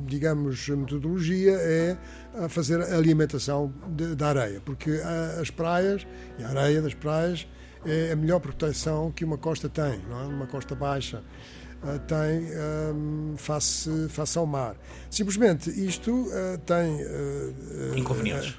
digamos, 0.06 0.68
metodologia 0.70 1.53
é 1.53 1.98
a 2.44 2.50
fazer 2.50 2.82
a 2.82 2.96
alimentação 2.96 3.72
de, 3.89 4.15
da 4.15 4.29
areia, 4.29 4.62
porque 4.65 5.00
as 5.39 5.50
praias 5.51 6.08
e 6.39 6.44
a 6.44 6.50
areia 6.50 6.82
das 6.82 6.94
praias 6.94 7.48
é 7.86 8.12
a 8.12 8.15
melhor 8.15 8.39
proteção 8.39 9.12
que 9.12 9.24
uma 9.24 9.38
costa 9.38 9.70
tem, 9.70 10.01
não 10.10 10.22
é? 10.22 10.24
uma 10.25 10.48
costa 10.48 10.74
baixa 10.75 11.24
uh, 11.84 12.00
tem 12.00 12.50
um, 12.96 13.36
face, 13.38 14.08
face 14.10 14.38
ao 14.38 14.46
mar. 14.46 14.75
Simplesmente 15.10 15.70
isto 15.70 16.12
uh, 16.12 16.58
tem 16.65 17.00
inconvenientes. 17.96 18.58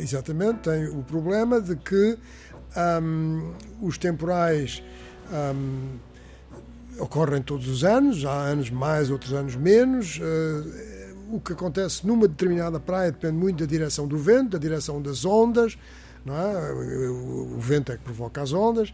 exatamente, 0.00 0.60
tem 0.60 0.88
o 0.88 1.02
problema 1.02 1.60
de 1.60 1.76
que 1.76 2.18
um, 3.02 3.52
os 3.82 3.98
temporais 3.98 4.82
um, 5.30 5.98
ocorrem 7.02 7.42
todos 7.42 7.68
os 7.68 7.82
anos, 7.82 8.24
há 8.24 8.32
anos 8.32 8.70
mais, 8.70 9.10
outros 9.10 9.32
anos 9.32 9.56
menos. 9.56 10.20
Eh, 10.22 11.12
o 11.32 11.40
que 11.40 11.52
acontece 11.52 12.06
numa 12.06 12.28
determinada 12.28 12.78
praia 12.78 13.10
depende 13.10 13.36
muito 13.36 13.58
da 13.60 13.66
direção 13.66 14.06
do 14.06 14.18
vento, 14.18 14.50
da 14.50 14.58
direção 14.58 15.00
das 15.00 15.24
ondas, 15.24 15.76
não 16.24 16.36
é? 16.36 17.08
o 17.10 17.58
vento 17.58 17.90
é 17.90 17.96
que 17.96 18.04
provoca 18.04 18.42
as 18.42 18.52
ondas. 18.52 18.92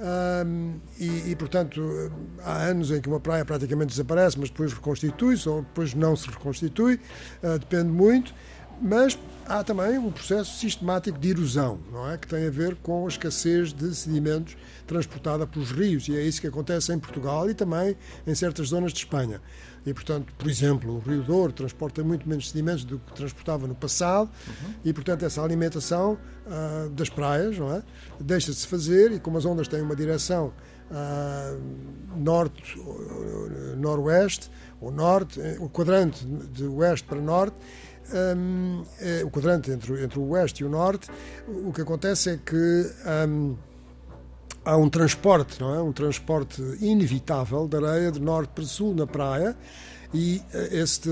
Um, 0.00 0.80
e, 0.98 1.32
e, 1.32 1.36
portanto, 1.36 2.10
há 2.42 2.62
anos 2.62 2.90
em 2.90 3.02
que 3.02 3.08
uma 3.08 3.20
praia 3.20 3.44
praticamente 3.44 3.90
desaparece, 3.90 4.38
mas 4.38 4.48
depois 4.48 4.72
reconstitui-se 4.72 5.46
ou 5.46 5.60
depois 5.60 5.92
não 5.92 6.16
se 6.16 6.26
reconstitui, 6.28 6.98
uh, 7.42 7.58
depende 7.58 7.90
muito. 7.90 8.32
Mas 8.80 9.18
há 9.46 9.62
também 9.62 9.98
um 9.98 10.10
processo 10.10 10.56
sistemático 10.58 11.18
de 11.18 11.30
erosão, 11.30 11.80
não 11.92 12.10
é? 12.10 12.16
Que 12.16 12.26
tem 12.26 12.46
a 12.46 12.50
ver 12.50 12.76
com 12.76 13.04
a 13.04 13.08
escassez 13.08 13.72
de 13.72 13.94
sedimentos 13.94 14.56
transportada 14.86 15.46
pelos 15.46 15.70
rios, 15.70 16.08
e 16.08 16.16
é 16.16 16.22
isso 16.22 16.40
que 16.40 16.46
acontece 16.46 16.92
em 16.92 16.98
Portugal 16.98 17.48
e 17.50 17.54
também 17.54 17.96
em 18.26 18.34
certas 18.34 18.68
zonas 18.68 18.92
de 18.92 19.00
Espanha. 19.00 19.40
E, 19.84 19.92
portanto, 19.92 20.32
por 20.36 20.48
exemplo, 20.48 20.94
o 20.94 20.98
Rio 20.98 21.22
Douro 21.22 21.52
transporta 21.52 22.02
muito 22.04 22.28
menos 22.28 22.50
sedimentos 22.50 22.84
do 22.84 22.98
que 22.98 23.12
transportava 23.12 23.66
no 23.66 23.74
passado, 23.74 24.30
uhum. 24.46 24.74
e, 24.84 24.92
portanto, 24.92 25.24
essa 25.24 25.42
alimentação 25.42 26.18
uh, 26.46 26.88
das 26.90 27.08
praias 27.08 27.58
não 27.58 27.74
é? 27.74 27.82
deixa 28.20 28.52
de 28.52 28.58
se 28.58 28.66
fazer, 28.66 29.12
e 29.12 29.20
como 29.20 29.36
as 29.36 29.44
ondas 29.44 29.68
têm 29.68 29.80
uma 29.80 29.96
direção 29.96 30.52
uh, 30.90 32.16
norte, 32.16 32.78
noroeste, 33.76 34.50
ou 34.80 34.90
norte, 34.90 35.40
eh, 35.40 35.56
o 35.60 35.68
quadrante 35.68 36.24
de 36.24 36.64
oeste 36.64 37.06
para 37.06 37.20
norte, 37.20 37.54
um, 38.36 38.82
é, 39.00 39.24
o 39.24 39.30
quadrante 39.30 39.70
entre, 39.70 40.02
entre 40.02 40.18
o 40.18 40.28
oeste 40.30 40.62
e 40.62 40.66
o 40.66 40.68
norte, 40.68 41.08
o 41.46 41.72
que 41.72 41.80
acontece 41.80 42.30
é 42.30 42.36
que 42.36 42.90
um, 43.28 43.56
há 44.64 44.76
um 44.76 44.88
transporte, 44.88 45.60
não 45.60 45.74
é? 45.74 45.82
Um 45.82 45.92
transporte 45.92 46.62
inevitável 46.80 47.66
de 47.66 47.76
areia 47.76 48.12
de 48.12 48.20
norte 48.20 48.50
para 48.54 48.64
sul 48.64 48.94
na 48.94 49.06
praia 49.06 49.56
e 50.12 50.42
eh, 50.52 50.68
este, 50.72 51.08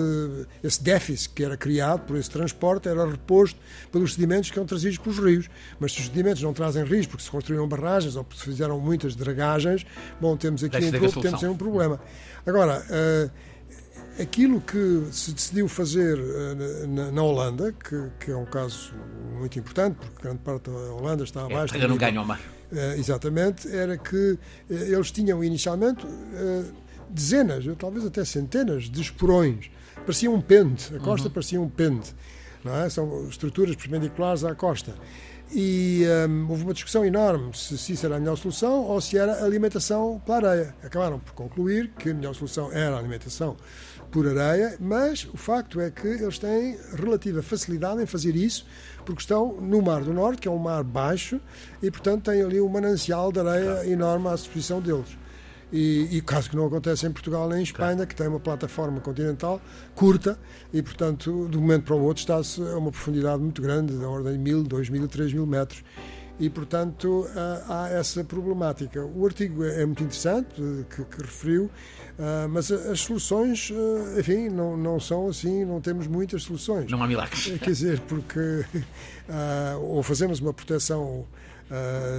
esse 0.62 0.82
déficit 0.82 1.30
que 1.34 1.44
era 1.44 1.56
criado 1.56 2.00
por 2.00 2.16
esse 2.16 2.30
transporte 2.30 2.88
era 2.88 3.08
reposto 3.08 3.58
pelos 3.92 4.14
sedimentos 4.14 4.50
que 4.50 4.58
eram 4.58 4.66
trazidos 4.66 4.98
pelos 4.98 5.18
rios. 5.18 5.48
Mas 5.78 5.92
se 5.92 6.00
os 6.00 6.06
sedimentos 6.06 6.42
não 6.42 6.52
trazem 6.52 6.84
rios 6.84 7.06
porque 7.06 7.22
se 7.22 7.30
construíram 7.30 7.68
barragens 7.68 8.16
ou 8.16 8.24
porque 8.24 8.40
se 8.40 8.44
fizeram 8.44 8.80
muitas 8.80 9.14
dragagens, 9.14 9.86
bom, 10.20 10.36
temos 10.36 10.64
aqui 10.64 10.76
um, 10.76 11.20
temos 11.20 11.42
um 11.44 11.56
problema. 11.56 12.00
Agora, 12.44 12.82
uh, 12.82 13.30
Aquilo 14.20 14.60
que 14.60 15.06
se 15.12 15.32
decidiu 15.32 15.68
fazer 15.68 16.18
eh, 16.18 16.86
na, 16.86 17.12
na 17.12 17.22
Holanda, 17.22 17.72
que, 17.72 18.10
que, 18.18 18.30
é 18.32 18.36
um 18.36 18.44
caso 18.44 18.92
muito 19.38 19.58
importante, 19.58 19.96
porque 19.96 20.22
grande 20.22 20.38
parte 20.38 20.70
da 20.70 20.92
Holanda 20.92 21.22
está 21.22 21.42
é, 21.42 21.44
abaixo. 21.44 21.76
É, 21.76 21.86
não 21.86 21.96
ganham 21.96 22.24
mar. 22.24 22.40
Uh, 22.70 22.98
exatamente, 22.98 23.68
era 23.74 23.96
que 23.96 24.32
uh, 24.32 24.38
eles 24.68 25.10
tinham 25.10 25.42
inicialmente 25.42 26.04
dezenas, 27.08 27.64
talvez 27.78 28.04
até 28.04 28.24
centenas 28.24 28.90
de 28.90 29.00
esporões. 29.00 29.70
Parecia 30.00 30.30
um 30.30 30.40
pente, 30.40 30.94
a 30.94 30.98
costa 30.98 31.28
uhum. 31.28 31.34
parecia 31.34 31.60
um 31.60 31.68
pente. 31.68 32.14
É? 32.84 32.88
São 32.90 33.28
estruturas 33.28 33.76
perpendiculares 33.76 34.44
à 34.44 34.54
costa. 34.54 34.94
E 35.50 36.02
um, 36.28 36.50
houve 36.50 36.64
uma 36.64 36.74
discussão 36.74 37.04
enorme 37.04 37.56
se, 37.56 37.78
se 37.78 37.92
isso 37.92 38.04
era 38.04 38.16
a 38.16 38.20
melhor 38.20 38.36
solução 38.36 38.84
ou 38.84 39.00
se 39.00 39.16
era 39.16 39.44
alimentação 39.44 40.20
pela 40.24 40.50
areia. 40.50 40.74
Acabaram 40.82 41.18
por 41.18 41.32
concluir 41.32 41.90
que 41.98 42.10
a 42.10 42.14
melhor 42.14 42.34
solução 42.34 42.70
era 42.70 42.96
a 42.96 42.98
alimentação 42.98 43.56
por 44.10 44.26
areia, 44.26 44.76
mas 44.80 45.26
o 45.32 45.36
facto 45.36 45.80
é 45.80 45.90
que 45.90 46.06
eles 46.06 46.38
têm 46.38 46.78
relativa 46.94 47.42
facilidade 47.42 48.02
em 48.02 48.06
fazer 48.06 48.34
isso, 48.34 48.66
porque 49.04 49.20
estão 49.20 49.54
no 49.60 49.82
Mar 49.82 50.02
do 50.02 50.12
Norte, 50.12 50.42
que 50.42 50.48
é 50.48 50.50
um 50.50 50.58
mar 50.58 50.82
baixo, 50.82 51.40
e 51.82 51.90
portanto 51.90 52.24
têm 52.24 52.42
ali 52.42 52.60
um 52.60 52.68
manancial 52.68 53.30
de 53.30 53.40
areia 53.40 53.72
claro. 53.72 53.90
enorme 53.90 54.28
à 54.28 54.34
disposição 54.34 54.80
deles. 54.80 55.16
E, 55.70 56.08
e, 56.12 56.22
caso 56.22 56.48
que 56.48 56.56
não 56.56 56.66
acontece 56.66 57.06
em 57.06 57.12
Portugal 57.12 57.46
nem 57.46 57.58
em 57.58 57.62
Espanha, 57.62 57.96
claro. 57.96 58.08
que 58.08 58.16
tem 58.16 58.26
uma 58.26 58.40
plataforma 58.40 59.00
continental 59.00 59.60
curta 59.94 60.38
e, 60.72 60.80
portanto, 60.80 61.46
de 61.50 61.58
um 61.58 61.60
momento 61.60 61.84
para 61.84 61.94
o 61.94 62.02
outro 62.02 62.20
está-se 62.20 62.62
a 62.62 62.78
uma 62.78 62.90
profundidade 62.90 63.42
muito 63.42 63.60
grande, 63.60 63.92
da 63.92 64.08
ordem 64.08 64.32
de 64.32 64.38
mil, 64.38 64.62
dois 64.62 64.88
mil, 64.88 65.06
três 65.06 65.30
mil 65.30 65.46
metros 65.46 65.84
e, 66.38 66.48
portanto, 66.48 67.26
há 67.68 67.88
essa 67.88 68.22
problemática. 68.22 69.04
O 69.04 69.26
artigo 69.26 69.64
é 69.64 69.84
muito 69.84 70.02
interessante, 70.02 70.54
que, 70.88 71.04
que 71.04 71.22
referiu, 71.22 71.70
mas 72.50 72.70
as 72.70 73.00
soluções, 73.00 73.72
enfim, 74.18 74.48
não, 74.48 74.76
não 74.76 75.00
são 75.00 75.28
assim, 75.28 75.64
não 75.64 75.80
temos 75.80 76.06
muitas 76.06 76.44
soluções. 76.44 76.90
Não 76.90 77.02
há 77.02 77.06
milagres. 77.06 77.44
Quer 77.58 77.70
dizer, 77.70 78.00
porque 78.00 78.64
ou 79.80 80.02
fazemos 80.02 80.40
uma 80.40 80.52
proteção, 80.52 81.26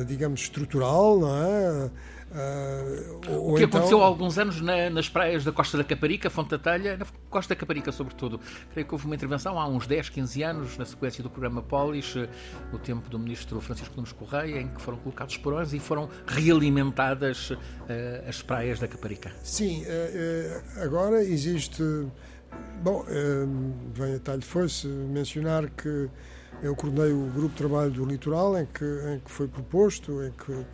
digamos, 0.07 0.41
estrutural, 0.41 1.19
não 1.19 1.35
é? 1.37 1.89
Uh, 2.31 3.51
o 3.51 3.55
que 3.55 3.63
então... 3.63 3.79
aconteceu 3.79 4.03
há 4.03 4.05
alguns 4.05 4.37
anos 4.37 4.61
na, 4.61 4.89
nas 4.89 5.09
praias 5.09 5.43
da 5.43 5.51
Costa 5.51 5.77
da 5.77 5.83
Caparica, 5.83 6.29
Fonte 6.29 6.51
da 6.51 6.59
Telha, 6.59 6.97
na 6.97 7.05
Costa 7.29 7.55
da 7.55 7.59
Caparica, 7.59 7.91
sobretudo. 7.91 8.39
Creio 8.71 8.87
que 8.87 8.93
houve 8.93 9.05
uma 9.05 9.15
intervenção 9.15 9.59
há 9.59 9.67
uns 9.67 9.87
10, 9.87 10.09
15 10.09 10.43
anos, 10.43 10.77
na 10.77 10.85
sequência 10.85 11.23
do 11.23 11.29
programa 11.29 11.61
Polis, 11.61 12.15
eh, 12.15 12.29
no 12.71 12.77
tempo 12.77 13.09
do 13.09 13.17
ministro 13.17 13.59
Francisco 13.59 13.95
Nunes 13.95 14.11
Correia, 14.11 14.61
em 14.61 14.67
que 14.67 14.81
foram 14.81 14.97
colocados 14.99 15.37
porões 15.37 15.73
e 15.73 15.79
foram 15.79 16.09
realimentadas 16.27 17.51
uh, 17.51 17.57
as 18.27 18.41
praias 18.41 18.79
da 18.79 18.87
Caparica. 18.87 19.31
Sim, 19.43 19.83
uh, 19.83 20.83
agora 20.83 21.23
existe. 21.23 21.83
Bom, 22.81 23.05
vem 23.93 24.15
a 24.15 24.19
talho 24.19 24.41
foi-se 24.41 24.87
mencionar 24.87 25.69
que 25.69 26.09
eu 26.61 26.75
coordenei 26.75 27.13
o 27.13 27.27
grupo 27.27 27.49
de 27.49 27.55
trabalho 27.55 27.91
do 27.91 28.05
litoral, 28.05 28.57
em 28.57 28.65
que, 28.65 28.83
em 28.83 29.19
que 29.19 29.31
foi 29.31 29.47
proposto, 29.47 30.23
em 30.23 30.31
que 30.31 30.51
eh, 30.51 30.65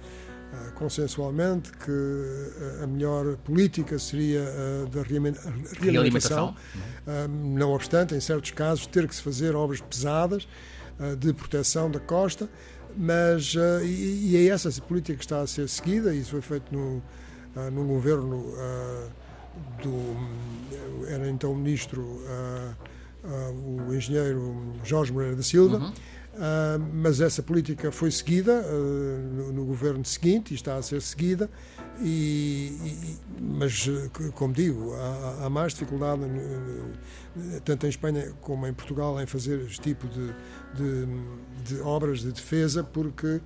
consensualmente 0.76 1.72
que 1.72 1.92
eh, 1.92 2.84
a 2.84 2.88
melhor 2.88 3.38
política 3.38 3.98
seria 3.98 4.44
a 4.44 4.90
da 4.90 5.02
realimentação, 5.02 6.56
eh, 7.08 7.28
não 7.28 7.72
obstante, 7.72 8.14
em 8.16 8.20
certos 8.20 8.52
casos, 8.52 8.86
ter 8.88 9.08
que 9.08 9.16
se 9.16 9.22
fazer 9.22 9.56
obras 9.56 9.82
pesadas 9.82 10.48
de 11.20 11.34
proteção 11.34 11.92
da 11.92 12.00
costa, 12.00 12.50
mas 12.96 13.54
e, 13.84 14.38
é 14.38 14.48
essa 14.48 14.72
política 14.82 15.18
que 15.18 15.26
está 15.26 15.42
a 15.42 15.48
ser 15.48 15.68
seguida, 15.68 16.16
isso 16.16 16.32
foi 16.32 16.40
feito 16.40 16.74
no, 16.74 17.04
num 17.70 17.86
governo 17.86 18.46
do 19.84 20.16
era 21.10 21.28
então 21.28 21.54
ministro 21.54 22.22
o 23.88 23.94
engenheiro 23.94 24.74
Jorge 24.86 25.12
Moreira 25.12 25.36
da 25.36 25.44
Silva 25.44 25.80
uhum 25.80 25.94
Uh, 26.36 26.78
mas 26.94 27.22
essa 27.22 27.42
política 27.42 27.94
foi 27.94 28.12
seguida 28.12 28.62
uh, 28.62 29.34
no, 29.34 29.54
no, 29.54 29.66
governo 29.66 30.04
seguinte 30.04 30.52
e 30.52 30.56
está 30.56 30.76
a 30.76 30.82
ser 30.82 31.02
seguida, 31.02 31.50
e, 32.02 32.78
e 32.84 33.18
mas, 33.42 33.90
como 34.34 34.54
digo, 34.54 34.94
há, 34.96 35.46
há 35.46 35.50
mais 35.50 35.72
dificuldade, 35.72 36.24
tanto 37.64 37.86
em 37.86 37.90
Espanha 37.90 38.34
como 38.42 38.68
em 38.68 38.74
Portugal, 38.74 39.18
em 39.22 39.26
fazer 39.26 39.62
este 39.62 39.80
tipo 39.80 40.06
de, 40.10 40.36
de, 40.76 41.08
de 41.64 41.82
obras 41.82 42.20
de 42.22 42.32
defesa, 42.32 42.84
porque 42.84 43.42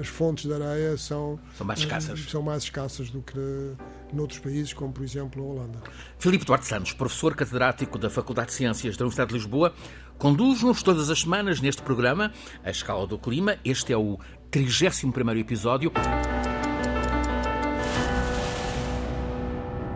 as 0.00 0.06
fontes 0.06 0.46
de 0.46 0.52
areia 0.52 0.96
são, 0.96 1.38
são, 1.56 1.66
mais 1.66 1.80
escassas. 1.80 2.20
são 2.30 2.42
mais 2.42 2.62
escassas 2.62 3.10
do 3.10 3.22
que 3.22 3.74
noutros 4.12 4.38
países, 4.38 4.72
como 4.72 4.92
por 4.92 5.02
exemplo 5.02 5.42
a 5.42 5.46
Holanda. 5.46 5.82
Filipe 6.18 6.44
Duarte 6.44 6.66
Santos, 6.66 6.92
professor 6.92 7.34
catedrático 7.34 7.98
da 7.98 8.08
Faculdade 8.08 8.48
de 8.48 8.54
Ciências 8.54 8.96
da 8.96 9.04
Universidade 9.04 9.28
de 9.28 9.34
Lisboa, 9.34 9.74
conduz-nos 10.18 10.82
todas 10.82 11.10
as 11.10 11.20
semanas 11.20 11.60
neste 11.60 11.82
programa, 11.82 12.32
A 12.64 12.70
Escala 12.70 13.06
do 13.06 13.18
Clima. 13.18 13.56
Este 13.64 13.92
é 13.92 13.96
o 13.96 14.18
31º 14.50 15.38
episódio. 15.38 15.92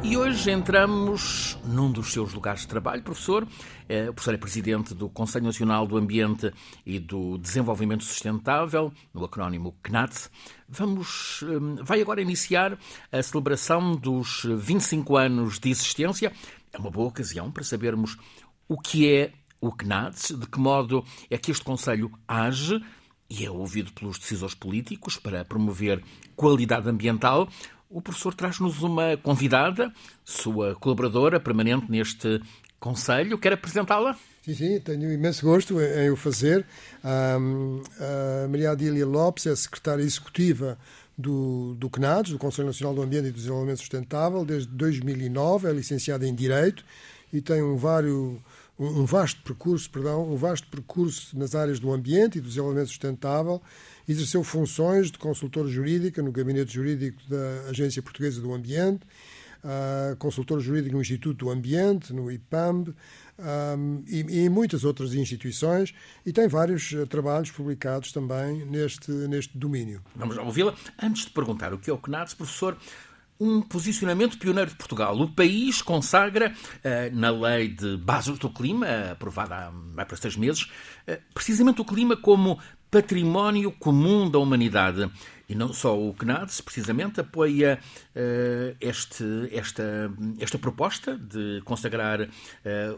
E 0.02 0.16
hoje 0.16 0.50
entramos 0.50 1.58
num 1.62 1.92
dos 1.92 2.10
seus 2.10 2.32
lugares 2.32 2.62
de 2.62 2.68
trabalho, 2.68 3.02
professor. 3.02 3.46
É, 3.86 4.08
o 4.08 4.14
professor 4.14 4.34
é 4.34 4.38
presidente 4.38 4.94
do 4.94 5.10
Conselho 5.10 5.44
Nacional 5.44 5.86
do 5.86 5.98
Ambiente 5.98 6.50
e 6.86 6.98
do 6.98 7.36
Desenvolvimento 7.36 8.02
Sustentável, 8.02 8.90
no 9.12 9.24
acrónimo 9.24 9.76
CNAT. 9.82 10.30
Vamos, 10.66 11.42
hum, 11.42 11.76
vai 11.82 12.00
agora 12.00 12.22
iniciar 12.22 12.78
a 13.12 13.22
celebração 13.22 13.94
dos 13.94 14.42
25 14.44 15.18
anos 15.18 15.58
de 15.58 15.68
existência. 15.68 16.32
É 16.72 16.78
uma 16.78 16.90
boa 16.90 17.08
ocasião 17.08 17.50
para 17.50 17.62
sabermos 17.62 18.16
o 18.66 18.80
que 18.80 19.12
é 19.12 19.32
o 19.60 19.70
CNAT, 19.70 20.34
de 20.34 20.46
que 20.46 20.58
modo 20.58 21.04
é 21.28 21.36
que 21.36 21.50
este 21.50 21.62
Conselho 21.62 22.10
age 22.26 22.82
e 23.28 23.44
é 23.44 23.50
ouvido 23.50 23.92
pelos 23.92 24.18
decisores 24.18 24.54
políticos 24.54 25.18
para 25.18 25.44
promover 25.44 26.02
qualidade 26.34 26.88
ambiental. 26.88 27.48
O 27.90 28.00
professor 28.00 28.32
traz-nos 28.32 28.82
uma 28.84 29.16
convidada, 29.16 29.92
sua 30.24 30.76
colaboradora 30.76 31.40
permanente 31.40 31.90
neste 31.90 32.40
Conselho. 32.78 33.36
Quer 33.36 33.54
apresentá-la? 33.54 34.16
Sim, 34.44 34.54
sim, 34.54 34.80
tenho 34.80 35.12
imenso 35.12 35.44
gosto 35.44 35.80
em, 35.80 36.08
o 36.08 36.16
fazer. 36.16 36.64
A 37.02 37.36
Maria 38.48 38.70
Adília 38.70 39.04
Lopes 39.04 39.46
é 39.46 39.56
secretária 39.56 40.02
executiva 40.04 40.78
do, 41.18 41.74
do 41.74 41.88
do 41.88 42.38
Conselho 42.38 42.68
Nacional 42.68 42.94
do 42.94 43.02
Ambiente 43.02 43.26
e 43.26 43.30
do 43.32 43.36
Desenvolvimento 43.36 43.78
Sustentável, 43.78 44.44
desde 44.44 44.68
2009, 44.68 45.68
é 45.68 45.72
licenciada 45.72 46.26
em 46.26 46.34
Direito 46.34 46.84
e 47.32 47.40
tem 47.40 47.60
um, 47.60 47.76
vários, 47.76 48.38
um 48.80 49.04
vasto 49.04 49.42
percurso, 49.42 49.90
perdão, 49.90 50.32
um 50.32 50.36
vasto 50.36 50.66
percurso 50.68 51.38
nas 51.38 51.54
áreas 51.54 51.78
do 51.78 51.92
ambiente 51.92 52.38
e 52.38 52.40
do 52.40 52.48
desenvolvimento 52.48 52.88
sustentável 52.88 53.60
exerceu 54.08 54.42
funções 54.42 55.10
de 55.10 55.18
consultora 55.18 55.68
jurídica 55.68 56.22
no 56.22 56.32
Gabinete 56.32 56.72
Jurídico 56.72 57.20
da 57.28 57.68
Agência 57.68 58.02
Portuguesa 58.02 58.40
do 58.40 58.54
Ambiente, 58.54 59.04
uh, 59.62 60.16
consultora 60.16 60.60
jurídica 60.60 60.94
no 60.94 61.00
Instituto 61.00 61.44
do 61.44 61.50
Ambiente, 61.50 62.12
no 62.12 62.32
IPAMB, 62.32 62.88
um, 63.38 64.02
e, 64.06 64.20
e, 64.22 64.40
em 64.40 64.48
muitas 64.48 64.82
outras 64.82 65.14
instituições, 65.14 65.94
e 66.24 66.32
tem 66.32 66.48
vários 66.48 66.90
uh, 66.92 67.06
trabalhos 67.06 67.50
publicados 67.50 68.12
também 68.12 68.64
neste, 68.64 69.10
neste 69.10 69.56
domínio. 69.56 70.02
Vamos 70.16 70.36
ouvi-la. 70.38 70.74
Antes 71.00 71.26
de 71.26 71.30
perguntar 71.30 71.72
o 71.72 71.78
que 71.78 71.90
é 71.90 71.92
o 71.92 71.98
CNADS, 71.98 72.34
professor, 72.34 72.76
um 73.40 73.62
posicionamento 73.62 74.38
pioneiro 74.38 74.70
de 74.70 74.76
Portugal. 74.76 75.18
O 75.18 75.28
país 75.28 75.80
consagra, 75.80 76.52
uh, 76.52 77.16
na 77.16 77.30
Lei 77.30 77.68
de 77.68 77.96
Bases 77.96 78.38
do 78.38 78.50
Clima, 78.50 78.86
aprovada 79.12 79.72
há, 79.96 80.04
para 80.04 80.16
seis 80.16 80.36
meses, 80.36 80.64
uh, 81.08 81.18
precisamente 81.32 81.80
o 81.80 81.84
clima 81.84 82.16
como 82.16 82.58
património 82.90 83.70
comum 83.70 84.28
da 84.28 84.38
humanidade. 84.38 85.10
E 85.48 85.54
não 85.54 85.72
só 85.72 85.98
o 85.98 86.14
CNADS, 86.14 86.60
precisamente, 86.60 87.20
apoia 87.20 87.80
uh, 88.14 88.76
este, 88.80 89.24
esta, 89.50 90.12
esta 90.38 90.58
proposta 90.58 91.16
de 91.18 91.60
consagrar 91.64 92.20
uh, 92.22 92.28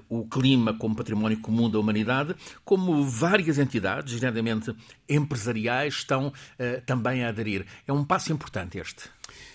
o 0.07 0.27
clima 0.29 0.75
como 0.75 0.95
património 0.95 1.41
comum 1.41 1.71
da 1.71 1.79
humanidade, 1.79 2.35
como 2.63 3.03
várias 3.05 3.59
entidades, 3.59 4.19
geralmente 4.19 4.75
empresariais, 5.09 5.95
estão 5.95 6.29
uh, 6.29 6.83
também 6.85 7.25
a 7.25 7.29
aderir. 7.29 7.65
É 7.87 7.93
um 7.93 8.05
passo 8.05 8.33
importante 8.33 8.77
este. 8.77 9.09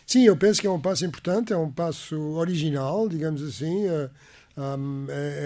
Sim, 0.09 0.23
eu 0.23 0.37
penso 0.37 0.61
que 0.61 0.67
é 0.67 0.71
um 0.71 0.79
passo 0.79 1.05
importante, 1.05 1.51
é 1.51 1.57
um 1.57 1.69
passo 1.69 2.17
original, 2.37 3.09
digamos 3.09 3.43
assim. 3.43 3.85
É, 3.87 4.09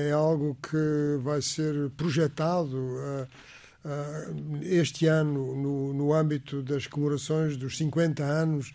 é 0.09 0.11
algo 0.11 0.55
que 0.61 1.19
vai 1.23 1.41
ser 1.41 1.89
projetado 1.97 2.77
uh, 2.77 3.27
este 4.61 5.07
ano 5.07 5.55
no, 5.55 5.93
no 5.93 6.13
âmbito 6.13 6.61
das 6.61 6.85
comemorações 6.85 7.57
dos 7.57 7.75
50 7.75 8.23
anos 8.23 8.71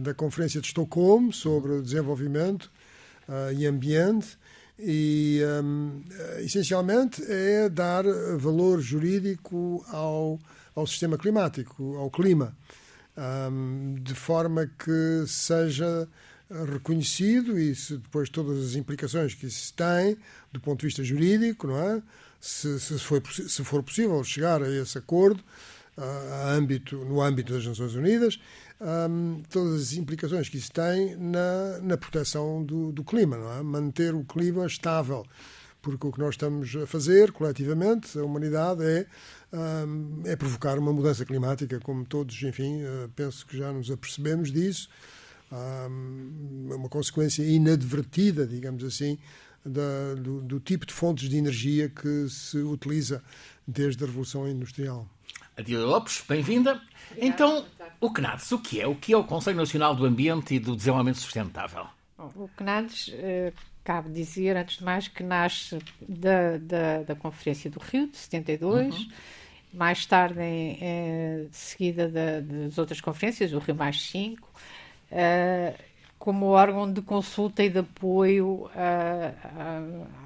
da 0.00 0.14
Conferência 0.14 0.60
de 0.60 0.68
Estocolmo 0.68 1.32
sobre 1.32 1.82
Desenvolvimento 1.82 2.70
e 3.54 3.66
Ambiente 3.66 4.38
e 4.78 5.42
essencialmente 6.38 7.22
é 7.28 7.68
dar 7.68 8.04
valor 8.38 8.80
jurídico 8.80 9.84
ao, 9.88 10.38
ao 10.74 10.86
sistema 10.86 11.18
climático, 11.18 11.96
ao 11.96 12.10
clima, 12.10 12.56
um, 13.16 13.96
de 14.00 14.14
forma 14.14 14.70
que 14.78 15.24
seja 15.26 16.08
reconhecido 16.72 17.58
e 17.58 17.74
se 17.74 17.96
depois 17.96 18.28
todas 18.28 18.64
as 18.64 18.74
implicações 18.76 19.34
que 19.34 19.46
isso 19.46 19.74
tem 19.74 20.16
do 20.52 20.60
ponto 20.60 20.80
de 20.80 20.86
vista 20.86 21.02
jurídico, 21.02 21.66
não 21.66 21.78
é? 21.78 22.02
se, 22.40 22.78
se, 22.78 22.98
for, 22.98 23.22
se 23.26 23.64
for 23.64 23.82
possível 23.82 24.22
chegar 24.22 24.62
a 24.62 24.70
esse 24.70 24.96
acordo 24.98 25.42
a 25.96 26.52
âmbito, 26.52 26.96
no 26.96 27.22
âmbito 27.22 27.54
das 27.54 27.64
Nações 27.64 27.94
Unidas, 27.94 28.38
um, 28.80 29.42
todas 29.50 29.80
as 29.80 29.92
implicações 29.94 30.48
que 30.48 30.58
isso 30.58 30.70
tem 30.70 31.16
na, 31.16 31.78
na 31.82 31.96
proteção 31.96 32.62
do, 32.62 32.92
do 32.92 33.02
clima, 33.02 33.38
não 33.38 33.52
é? 33.58 33.62
manter 33.62 34.14
o 34.14 34.22
clima 34.22 34.66
estável. 34.66 35.24
Porque 35.86 36.04
o 36.04 36.10
que 36.10 36.18
nós 36.18 36.30
estamos 36.30 36.74
a 36.74 36.84
fazer 36.84 37.30
coletivamente, 37.30 38.18
a 38.18 38.24
humanidade, 38.24 38.82
é, 38.82 39.06
um, 39.52 40.22
é 40.24 40.34
provocar 40.34 40.80
uma 40.80 40.92
mudança 40.92 41.24
climática, 41.24 41.78
como 41.78 42.04
todos, 42.04 42.42
enfim, 42.42 42.82
uh, 42.82 43.08
penso 43.14 43.46
que 43.46 43.56
já 43.56 43.72
nos 43.72 43.88
apercebemos 43.88 44.50
disso. 44.50 44.88
Um, 45.52 46.70
uma 46.74 46.88
consequência 46.88 47.44
inadvertida, 47.44 48.44
digamos 48.48 48.82
assim, 48.82 49.16
da, 49.64 50.14
do, 50.16 50.40
do, 50.40 50.58
tipo 50.58 50.84
de 50.84 50.92
fontes 50.92 51.28
de 51.28 51.36
energia 51.36 51.88
que 51.88 52.28
se 52.28 52.58
utiliza 52.58 53.22
desde 53.64 54.02
a 54.02 54.08
Revolução 54.08 54.48
Industrial. 54.48 55.06
Adília 55.56 55.86
Lopes, 55.86 56.24
bem-vinda. 56.28 56.82
Então, 57.16 57.64
o 58.00 58.10
CNADS, 58.10 58.50
o 58.50 58.58
que 58.58 58.80
é? 58.80 58.88
O 58.88 58.96
que 58.96 59.12
é 59.12 59.16
o 59.16 59.22
Conselho 59.22 59.56
Nacional 59.56 59.94
do 59.94 60.04
Ambiente 60.04 60.56
e 60.56 60.58
do 60.58 60.74
Desenvolvimento 60.74 61.18
Sustentável? 61.18 61.86
o 62.18 62.48
CNADS, 62.56 63.10
eh, 63.12 63.52
cabe 63.86 64.10
dizer, 64.10 64.56
antes 64.56 64.78
de 64.78 64.84
mais, 64.84 65.06
que 65.06 65.22
nasce 65.22 65.78
da, 66.08 66.58
da, 66.58 67.02
da 67.04 67.14
Conferência 67.14 67.70
do 67.70 67.78
Rio, 67.78 68.08
de 68.08 68.16
72, 68.16 68.98
uhum. 68.98 69.08
mais 69.72 70.04
tarde, 70.04 70.40
em, 70.40 70.76
em 70.82 71.48
seguida 71.52 72.08
da, 72.08 72.40
das 72.40 72.78
outras 72.78 73.00
conferências, 73.00 73.52
o 73.52 73.60
Rio 73.60 73.76
Mais 73.76 74.10
5, 74.10 74.50
como 76.18 76.46
órgão 76.46 76.92
de 76.92 77.00
consulta 77.00 77.62
e 77.62 77.68
de 77.68 77.78
apoio 77.78 78.68
à, 78.74 79.32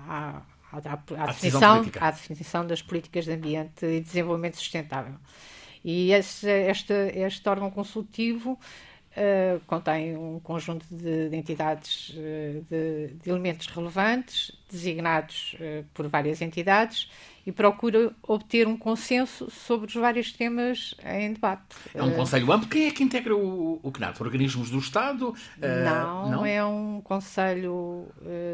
à, 0.08 0.42
à, 0.72 1.26
definição, 1.26 1.84
à 2.00 2.10
definição 2.10 2.66
das 2.66 2.80
políticas 2.80 3.26
de 3.26 3.32
ambiente 3.32 3.84
e 3.84 4.00
desenvolvimento 4.00 4.56
sustentável. 4.56 5.16
E 5.84 6.12
esse, 6.12 6.48
este, 6.48 6.94
este 7.14 7.46
órgão 7.46 7.70
consultivo 7.70 8.58
Uh, 9.20 9.60
contém 9.66 10.16
um 10.16 10.40
conjunto 10.40 10.86
de, 10.90 11.28
de 11.28 11.36
entidades, 11.36 12.08
uh, 12.16 12.64
de, 12.70 13.08
de, 13.22 13.28
elementos 13.28 13.66
relevantes, 13.66 14.50
designados 14.66 15.54
uh, 15.56 15.84
por 15.92 16.08
várias 16.08 16.40
entidades, 16.40 17.10
e 17.44 17.52
procura 17.52 18.14
obter 18.22 18.66
um 18.66 18.78
consenso 18.78 19.50
sobre 19.50 19.88
os 19.88 19.94
vários 19.94 20.32
temas 20.32 20.94
em 21.04 21.34
debate. 21.34 21.76
É 21.94 22.02
um 22.02 22.12
conselho 22.12 22.50
amplo. 22.50 22.66
Quem 22.66 22.86
é 22.86 22.90
que 22.92 23.02
integra 23.02 23.36
o, 23.36 23.78
o 23.82 23.92
CNAT? 23.92 24.18
Organismos 24.22 24.70
do 24.70 24.78
Estado? 24.78 25.34
Não, 25.58 26.30
não, 26.30 26.46
é 26.46 26.64
um 26.64 27.02
conselho 27.02 28.08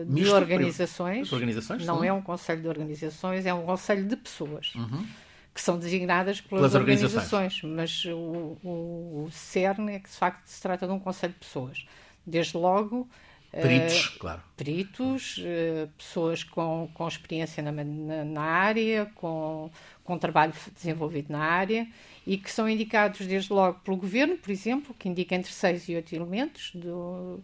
de 0.05 0.13
Misto, 0.13 0.35
organizações. 0.35 1.33
organizações. 1.33 1.87
Não 1.87 2.01
sim. 2.01 2.09
é 2.09 2.13
um 2.13 2.23
conselho 2.23 2.63
de 2.63 2.69
organizações, 2.69 3.47
é 3.47 3.55
um 3.55 3.65
conselho 3.65 4.05
de 4.05 4.17
pessoas. 4.17 4.75
Uhum 4.75 5.07
que 5.57 5.63
são 5.63 5.79
designadas 5.79 6.39
pelas, 6.39 6.71
pelas 6.71 6.75
organizações. 6.75 7.33
organizações. 7.33 7.75
Mas 7.75 8.05
o, 8.05 8.59
o, 8.63 9.25
o, 9.25 9.29
CERN 9.33 9.89
é 9.89 9.99
que, 9.99 10.11
de 10.11 10.15
facto, 10.15 10.45
se 10.45 10.61
trata 10.61 10.87
de 10.87 10.93
um 10.93 10.99
conselho 10.99 11.33
de 11.33 11.39
pessoas. 11.39 11.87
Desde 12.27 12.59
logo. 12.59 13.09
Peritos, 13.51 14.05
uh, 14.05 14.19
claro. 14.19 14.43
Peritos, 14.55 15.39
uh, 15.39 15.89
pessoas 15.97 16.45
com, 16.45 16.91
com 16.93 17.09
experiência 17.09 17.63
na, 17.63 17.73
na, 17.73 18.25
na, 18.25 18.43
área, 18.43 19.11
com, 19.15 19.71
com 20.05 20.19
trabalho 20.19 20.53
desenvolvido 20.75 21.33
na 21.33 21.39
área 21.39 21.89
e 22.27 22.37
que 22.37 22.51
são 22.51 22.69
indicados 22.69 23.27
desde 23.27 23.51
logo 23.51 23.81
pelo 23.81 23.97
governo, 23.97 24.37
por 24.37 24.51
exemplo, 24.51 24.95
que 24.99 25.09
indica 25.09 25.35
entre 25.35 25.51
seis 25.51 25.89
e 25.89 25.95
oito 25.95 26.15
elementos 26.15 26.73
do, 26.75 27.43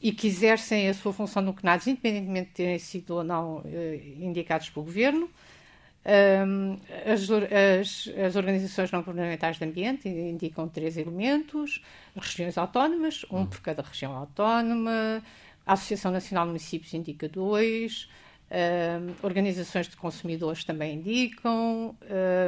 e 0.00 0.12
que 0.12 0.28
exercem 0.28 0.88
a 0.88 0.94
sua 0.94 1.12
função 1.12 1.42
no 1.42 1.52
CNADS, 1.52 1.88
independentemente 1.88 2.48
de 2.48 2.54
terem 2.54 2.78
sido 2.78 3.16
ou 3.16 3.24
não 3.24 3.58
uh, 3.58 3.64
indicados 4.18 4.70
pelo 4.70 4.86
governo. 4.86 5.28
Um, 6.06 6.78
as, 7.06 7.30
as, 7.30 8.12
as, 8.26 8.36
organizações 8.36 8.90
não 8.90 9.02
governamentais 9.02 9.56
de 9.56 9.64
ambiente 9.64 10.06
indicam 10.06 10.68
três 10.68 10.98
elementos, 10.98 11.82
regiões 12.14 12.58
autónomas, 12.58 13.24
um 13.30 13.46
por 13.46 13.60
cada 13.60 13.82
região 13.82 14.14
autónoma, 14.14 15.22
a 15.66 15.72
Associação 15.72 16.12
Nacional 16.12 16.44
de 16.44 16.48
Municípios 16.48 16.92
indica 16.92 17.26
dois, 17.26 18.06
um, 18.50 19.26
organizações 19.26 19.88
de 19.88 19.96
consumidores 19.96 20.62
também 20.62 20.96
indicam, 20.96 21.96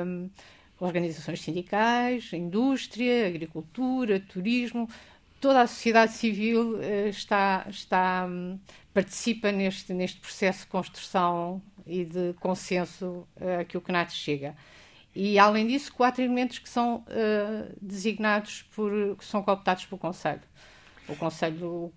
um, 0.07 0.31
organizações 0.79 1.40
sindicais, 1.40 2.31
indústria, 2.35 3.27
agricultura, 3.27 4.21
turismo, 4.21 4.87
toda 5.40 5.62
a 5.62 5.66
sociedade 5.66 6.12
civil 6.12 6.77
uh, 6.77 7.09
está, 7.09 7.66
está, 7.71 8.27
um, 8.29 8.59
participa 8.92 9.51
neste, 9.51 9.95
neste 9.95 10.21
processo 10.21 10.61
de 10.61 10.66
construção 10.66 11.62
e 11.87 12.05
de 12.05 12.35
consenso 12.40 13.27
a 13.61 13.64
que 13.64 13.77
o 13.77 13.81
CNAT 13.81 14.12
chega. 14.12 14.57
E, 15.14 15.38
além 15.38 15.66
disso, 15.66 15.92
quatro 15.94 16.22
elementos 16.22 16.59
que 16.59 16.68
são 16.68 16.96
uh, 16.96 17.75
designados 17.81 18.66
por, 18.75 19.16
que 19.16 19.25
são 19.25 19.42
cooptados 19.42 19.87
pelo 19.87 19.99
Conselho. 19.99 20.42
O 21.09 21.16
Conselho, 21.16 21.92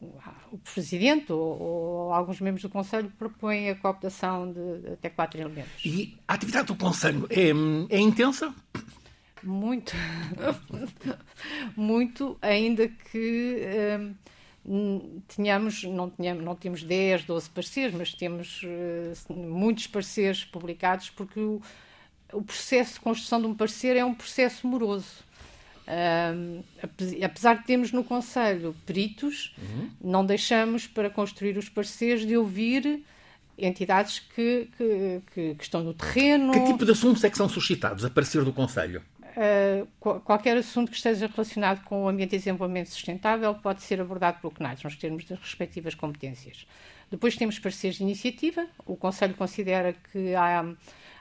o 0.52 0.58
Presidente 0.74 1.34
ou, 1.34 1.62
ou, 1.62 2.14
alguns 2.14 2.40
membros 2.40 2.62
do 2.62 2.70
Conselho 2.70 3.12
propõem 3.18 3.70
a 3.70 3.76
cooptação 3.76 4.54
de, 4.54 4.94
até 4.94 5.10
quatro 5.10 5.42
elementos. 5.42 5.84
E 5.84 6.18
a 6.26 6.36
atividade 6.36 6.68
do 6.68 6.76
Conselho 6.76 7.28
é, 7.30 7.50
é 7.94 8.00
intensa? 8.00 8.54
Muito. 9.44 9.94
Muito, 11.76 12.38
ainda 12.42 12.88
que. 12.88 13.58
Uh, 14.00 14.16
tínhamos, 15.28 15.84
não, 15.84 16.10
tínhamos, 16.10 16.44
não 16.44 16.56
temos 16.56 16.84
10, 16.84 17.24
12 17.26 17.50
pareceres, 17.50 17.96
mas 17.96 18.14
temos 18.14 18.62
uh, 18.64 19.34
muitos 19.34 19.88
pareceres 19.88 20.44
publicados, 20.44 21.10
porque 21.10 21.40
o, 21.40 21.62
o, 22.34 22.42
processo 22.42 22.96
de 22.96 23.00
construção 23.00 23.42
de 23.42 23.48
um 23.48 23.56
parecer 23.56 23.96
é 23.96 24.06
um 24.06 24.14
processo 24.14 24.68
moroso. 24.68 25.28
Um, 25.88 26.64
apesar 27.24 27.56
de 27.56 27.66
termos 27.66 27.92
no 27.92 28.04
Conselho 28.04 28.76
peritos, 28.86 29.56
uhum. 29.58 29.90
não 30.00 30.24
deixamos 30.24 30.86
para 30.86 31.10
construir 31.10 31.58
os 31.58 31.68
pareceres 31.68 32.28
de 32.28 32.38
ouvir 32.38 33.04
entidades 33.58 34.20
que, 34.20 34.70
que, 34.78 35.22
que, 35.34 35.56
que, 35.56 35.64
estão 35.64 35.84
no 35.84 35.94
terreno. 35.94 36.54
Que 36.54 36.66
tipo 36.66 36.86
de 36.86 36.92
assuntos 36.92 37.24
é 37.24 37.30
que 37.30 37.38
são 37.38 37.50
suscitados 37.50 38.06
a 38.06 38.10
parecer 38.10 38.44
do 38.44 38.54
Conselho? 38.54 39.02
Uh, 39.40 40.22
qualquer 40.22 40.58
assunto 40.58 40.92
que 40.92 40.98
esteja 40.98 41.28
relacionado 41.28 41.84
com 41.84 42.04
o 42.04 42.08
ambiente 42.10 42.36
e 42.36 42.38
desenvolvimento 42.38 42.90
sustentável 42.90 43.56
pode 43.56 43.82
ser 43.82 44.02
abordado 44.02 44.40
pelo 44.40 44.54
CNAS, 44.54 44.84
nos 44.84 44.96
termos 44.96 45.26
das 45.26 45.40
respectivas 45.40 45.96
competências. 45.96 46.68
Depois 47.10 47.36
temos 47.36 47.58
pareceres 47.58 47.98
de 47.98 48.04
iniciativa. 48.04 48.68
O 48.86 48.96
Conselho 48.96 49.34
considera 49.34 49.94
que 49.94 50.36
há, 50.36 50.66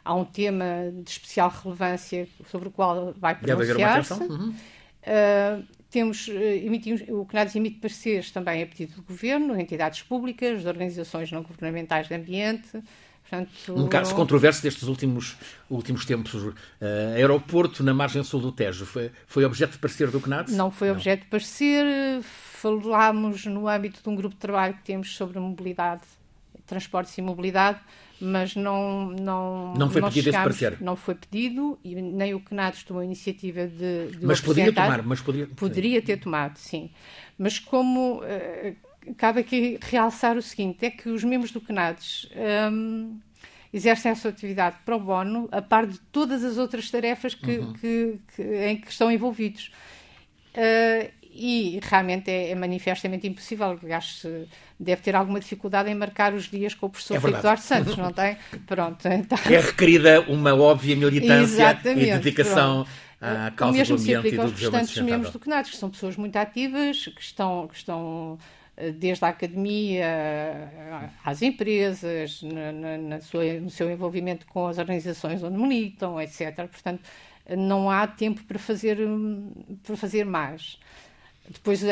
há 0.05 0.15
um 0.15 0.25
tema 0.25 0.93
de 1.03 1.11
especial 1.11 1.49
relevância 1.49 2.29
sobre 2.51 2.69
o 2.69 2.71
qual 2.71 3.15
vai 3.17 3.35
pronunciar-se. 3.35 4.13
Uhum. 4.13 4.51
Uh, 4.51 5.65
temos, 5.91 6.29
emitimos, 6.29 7.01
o 7.09 7.25
CNADES 7.25 7.57
emite 7.57 7.77
pareceres 7.77 8.31
também 8.31 8.63
a 8.63 8.67
pedido 8.67 8.97
do 8.97 9.03
Governo, 9.03 9.59
entidades 9.59 10.03
públicas, 10.03 10.61
de 10.61 10.69
organizações 10.69 11.33
não 11.33 11.43
governamentais 11.43 12.09
de 12.09 12.15
ambiente, 12.15 12.83
Portanto, 13.29 13.51
um 13.77 13.87
caso 13.87 14.15
controverso 14.15 14.63
destes 14.63 14.85
últimos, 14.85 15.37
últimos 15.69 16.07
tempos, 16.07 16.35
uh, 16.35 16.55
aeroporto 17.15 17.85
na 17.85 17.93
margem 17.93 18.25
sul 18.25 18.41
do 18.41 18.51
Tejo, 18.51 18.87
foi, 18.87 19.11
foi 19.27 19.45
objeto 19.45 19.73
de 19.73 19.79
parecer 19.79 20.11
do 20.11 20.19
CNAD? 20.19 20.53
Não 20.53 20.71
foi 20.71 20.91
objeto 20.91 21.25
de 21.25 21.29
parecer, 21.29 21.85
falámos 22.23 23.45
no 23.45 23.69
âmbito 23.69 24.03
de 24.03 24.09
um 24.09 24.17
grupo 24.17 24.35
de 24.35 24.41
trabalho 24.41 24.75
que 24.75 24.83
temos 24.83 25.15
sobre 25.15 25.39
mobilidade, 25.39 26.03
transportes 26.67 27.19
e 27.19 27.23
mobilidade, 27.23 27.81
mas 28.19 28.57
não 28.57 29.11
não 29.11 29.75
não 29.75 29.91
foi 29.91 30.03
pedido 30.03 30.25
chegámos, 30.25 30.55
esse 30.55 30.65
parecer? 30.65 30.85
não 30.85 30.97
foi 30.97 31.15
pedido 31.15 31.79
e 31.85 31.95
nem 31.95 32.35
o 32.35 32.41
CNADES 32.41 32.83
tomou 32.83 33.01
a 33.01 33.05
iniciativa 33.05 33.67
de, 33.67 34.09
de 34.09 34.27
mas 34.27 34.41
poderia 34.41 34.73
tomar 34.73 35.03
mas 35.03 35.21
poderia 35.21 35.47
poderia 35.47 36.03
ter 36.03 36.17
tomado 36.17 36.57
sim. 36.57 36.91
Mas 37.39 37.61
como 37.61 38.21
uh, 38.21 38.88
cabe 39.17 39.41
aqui 39.41 39.79
realçar 39.83 40.37
o 40.37 40.43
seguinte: 40.43 40.85
é 40.85 40.91
que 40.91 41.09
os 41.09 41.25
membros 41.25 41.51
do 41.51 41.61
CNADES 41.61 42.29
um, 42.73 43.19
exercem 43.73 44.13
a 44.13 44.15
sua 44.15 44.31
atividade 44.31 44.77
pro 44.85 44.99
bono, 44.99 45.49
a 45.53 45.63
par 45.63 45.87
de 45.87 45.99
todas 46.13 46.45
as 46.45 46.59
outras 46.59 46.91
tarefas 46.91 47.35
que, 47.35 47.59
uhum. 47.59 47.73
que, 47.75 48.19
que 48.35 48.43
em 48.43 48.77
que 48.81 48.91
estão 48.91 49.11
envolvidos. 49.11 49.71
Uh, 50.55 51.19
e 51.31 51.79
realmente 51.83 52.31
é, 52.31 52.51
é, 52.51 52.55
manifestamente 52.57 53.27
impossível. 53.27 53.79
Aliás, 53.81 54.27
deve 54.79 55.03
ter 55.03 55.15
alguma 55.15 55.39
dificuldade 55.39 55.89
em 55.89 55.95
marcar 55.95 56.35
os 56.35 56.51
dias 56.51 56.75
com 56.75 56.87
o 56.87 56.91
professor 56.91 57.15
é 57.17 57.41
Duarte 57.41 57.63
Santos, 57.63 57.97
não 57.97 58.13
tem? 58.13 58.37
Pronto. 58.67 59.07
Então... 59.07 59.39
É 59.47 59.61
requerida 59.61 60.23
uma 60.23 60.55
óbvia 60.55 60.97
militância 60.97 61.63
Exatamente, 61.63 62.09
e 62.09 62.13
dedicação. 62.13 62.85
Pronto. 62.85 63.09
À 63.21 63.51
causa 63.51 63.75
o 63.75 63.79
mesmo 63.79 63.97
do 63.97 64.03
ambiente 64.03 64.23
se 64.23 64.27
aplica 64.29 64.43
aos 64.43 64.53
restantes 64.53 64.99
membros 65.03 65.33
do 65.33 65.41
CNADES, 65.41 65.71
que 65.73 65.77
são 65.77 65.91
pessoas 65.91 66.17
muito 66.17 66.37
ativas, 66.37 67.07
que 67.07 67.21
estão, 67.21 67.67
que 67.67 67.77
estão 67.77 68.39
desde 68.99 69.25
a 69.25 69.29
academia 69.29 70.07
às 71.25 71.43
empresas, 71.43 72.43
na, 72.43 72.99
na 72.99 73.21
sua, 73.21 73.45
no 73.55 73.71
seu 73.71 73.91
envolvimento 73.91 74.47
com 74.47 74.67
as 74.67 74.79
organizações 74.79 75.43
onde 75.43 75.59
militam, 75.59 76.21
etc. 76.21 76.55
Portanto, 76.69 77.03
não 77.57 77.91
há 77.91 78.07
tempo 78.07 78.43
para 78.45 78.59
fazer, 78.59 78.99
para 79.83 79.97
fazer 79.97 80.25
mais. 80.25 80.79
Depois, 81.49 81.83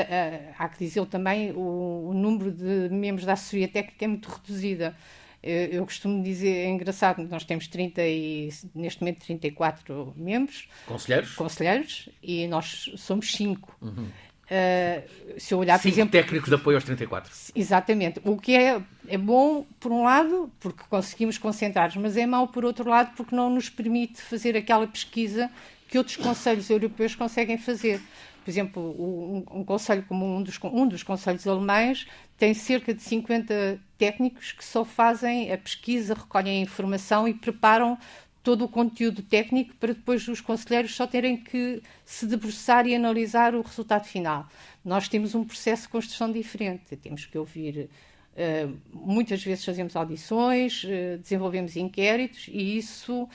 há 0.58 0.68
que 0.68 0.78
dizer 0.84 1.04
também, 1.06 1.50
o, 1.52 2.08
o 2.10 2.14
número 2.14 2.52
de 2.52 2.88
membros 2.90 3.24
da 3.24 3.32
assessoria 3.32 3.68
técnica 3.68 4.04
é 4.04 4.08
muito 4.08 4.28
reduzida. 4.28 4.94
Eu, 5.42 5.66
eu, 5.66 5.84
costumo 5.84 6.22
dizer, 6.22 6.50
é 6.50 6.68
engraçado, 6.68 7.22
nós 7.28 7.44
temos 7.44 7.68
30 7.68 8.02
e, 8.02 8.50
neste 8.74 9.00
momento 9.00 9.24
34 9.24 10.12
membros. 10.16 10.68
Conselheiros? 10.86 11.34
Conselheiros, 11.34 12.08
e 12.22 12.46
nós 12.48 12.90
somos 12.96 13.32
5. 13.32 13.76
Uhum. 13.80 14.08
Uh, 14.46 15.40
se 15.40 15.52
eu 15.52 15.58
olhar, 15.58 15.76
Cinco 15.78 15.82
por 15.82 15.94
exemplo. 15.96 16.12
técnicos 16.12 16.48
de 16.48 16.54
apoio 16.54 16.76
aos 16.76 16.84
34. 16.84 17.32
Exatamente. 17.54 18.20
O 18.24 18.36
que 18.36 18.54
é, 18.54 18.80
é 19.08 19.18
bom, 19.18 19.66
por 19.80 19.90
um 19.90 20.04
lado, 20.04 20.50
porque 20.60 20.84
conseguimos 20.88 21.36
concentrar 21.36 21.90
mas 21.98 22.16
é 22.16 22.26
mau, 22.26 22.46
por 22.46 22.64
outro 22.64 22.88
lado, 22.88 23.12
porque 23.16 23.34
não 23.34 23.50
nos 23.50 23.68
permite 23.68 24.22
fazer 24.22 24.56
aquela 24.56 24.86
pesquisa 24.86 25.50
que 25.88 25.98
outros 25.98 26.16
conselhos 26.16 26.70
europeus 26.70 27.14
conseguem 27.14 27.58
fazer. 27.58 28.00
Por 28.44 28.50
exemplo, 28.50 28.80
um, 28.80 29.44
um 29.58 29.64
conselho 29.64 30.04
como 30.06 30.24
um 30.24 30.40
dos, 30.40 30.56
um 30.62 30.86
dos 30.86 31.02
conselhos 31.02 31.48
alemães 31.48 32.06
tem 32.38 32.54
cerca 32.54 32.94
de 32.94 33.02
50 33.02 33.80
técnicos 33.98 34.52
que 34.52 34.64
só 34.64 34.84
fazem 34.84 35.52
a 35.52 35.58
pesquisa, 35.58 36.14
recolhem 36.14 36.60
a 36.60 36.62
informação 36.62 37.26
e 37.26 37.34
preparam 37.34 37.98
todo 38.46 38.64
o 38.64 38.68
conteúdo 38.68 39.22
técnico 39.22 39.74
para 39.74 39.92
depois 39.92 40.28
os 40.28 40.40
conselheiros 40.40 40.94
só 40.94 41.04
terem 41.04 41.36
que 41.36 41.82
se 42.04 42.28
debruçar 42.28 42.86
e 42.86 42.94
analisar 42.94 43.56
o 43.56 43.60
resultado 43.60 44.04
final. 44.04 44.48
Nós 44.84 45.08
temos 45.08 45.34
um 45.34 45.42
processo 45.42 45.82
de 45.82 45.88
construção 45.88 46.30
diferente, 46.30 46.94
temos 46.94 47.26
que 47.26 47.36
ouvir. 47.36 47.90
Uh, 48.36 48.78
muitas 48.92 49.42
vezes 49.42 49.64
fazemos 49.64 49.96
audições, 49.96 50.84
uh, 50.84 51.18
desenvolvemos 51.20 51.74
inquéritos 51.74 52.46
e 52.46 52.76
isso 52.78 53.28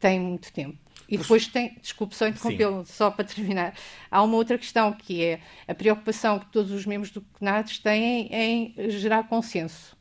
tem 0.00 0.18
muito 0.18 0.52
tempo. 0.52 0.76
E 1.08 1.16
depois 1.16 1.46
tem, 1.46 1.76
desculpe 1.80 2.16
só 2.16 2.26
interrompê-lo, 2.26 2.84
só 2.84 3.12
para 3.12 3.24
terminar, 3.24 3.74
há 4.10 4.24
uma 4.24 4.34
outra 4.34 4.58
questão 4.58 4.92
que 4.92 5.22
é 5.22 5.40
a 5.68 5.74
preocupação 5.74 6.40
que 6.40 6.46
todos 6.46 6.72
os 6.72 6.84
membros 6.84 7.12
do 7.12 7.24
CNADES 7.38 7.78
têm 7.78 8.28
em 8.32 8.90
gerar 8.90 9.28
consenso. 9.28 9.95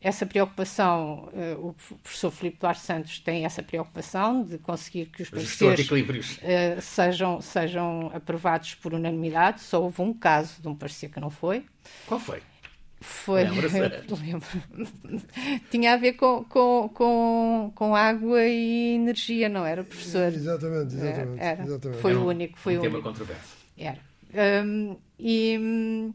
Essa 0.00 0.26
preocupação, 0.26 1.28
uh, 1.32 1.68
o 1.68 1.74
professor 2.02 2.30
Filipe 2.30 2.58
Duarte 2.60 2.80
Santos 2.80 3.18
tem 3.18 3.44
essa 3.44 3.62
preocupação 3.62 4.42
de 4.44 4.58
conseguir 4.58 5.06
que 5.06 5.22
os 5.22 5.30
pareceres 5.30 5.88
uh, 5.90 6.80
sejam, 6.80 7.40
sejam 7.40 8.10
aprovados 8.14 8.74
por 8.74 8.94
unanimidade. 8.94 9.62
Só 9.62 9.82
houve 9.82 10.02
um 10.02 10.12
caso 10.12 10.60
de 10.60 10.68
um 10.68 10.74
parecer 10.74 11.08
que 11.08 11.18
não 11.18 11.30
foi. 11.30 11.64
Qual 12.06 12.20
foi? 12.20 12.42
Foi. 13.00 13.44
Lembro. 13.48 13.68
Tinha 15.70 15.94
a 15.94 15.96
ver 15.96 16.14
com, 16.14 16.44
com, 16.44 16.90
com, 16.92 17.72
com 17.74 17.94
água 17.94 18.44
e 18.44 18.94
energia, 18.94 19.48
não 19.48 19.64
era, 19.64 19.82
professor? 19.82 20.32
Exatamente, 20.32 20.94
exatamente. 20.94 21.42
Era. 21.42 21.62
exatamente. 21.62 22.00
Foi 22.00 22.10
era 22.12 22.20
o 22.20 22.28
único. 22.28 22.58
Foi 22.58 22.76
um 22.76 22.78
o 22.78 22.82
tema 22.82 22.94
único. 22.94 23.08
controverso. 23.08 23.56
Era. 23.76 24.00
Um, 24.64 24.96
e. 25.18 26.12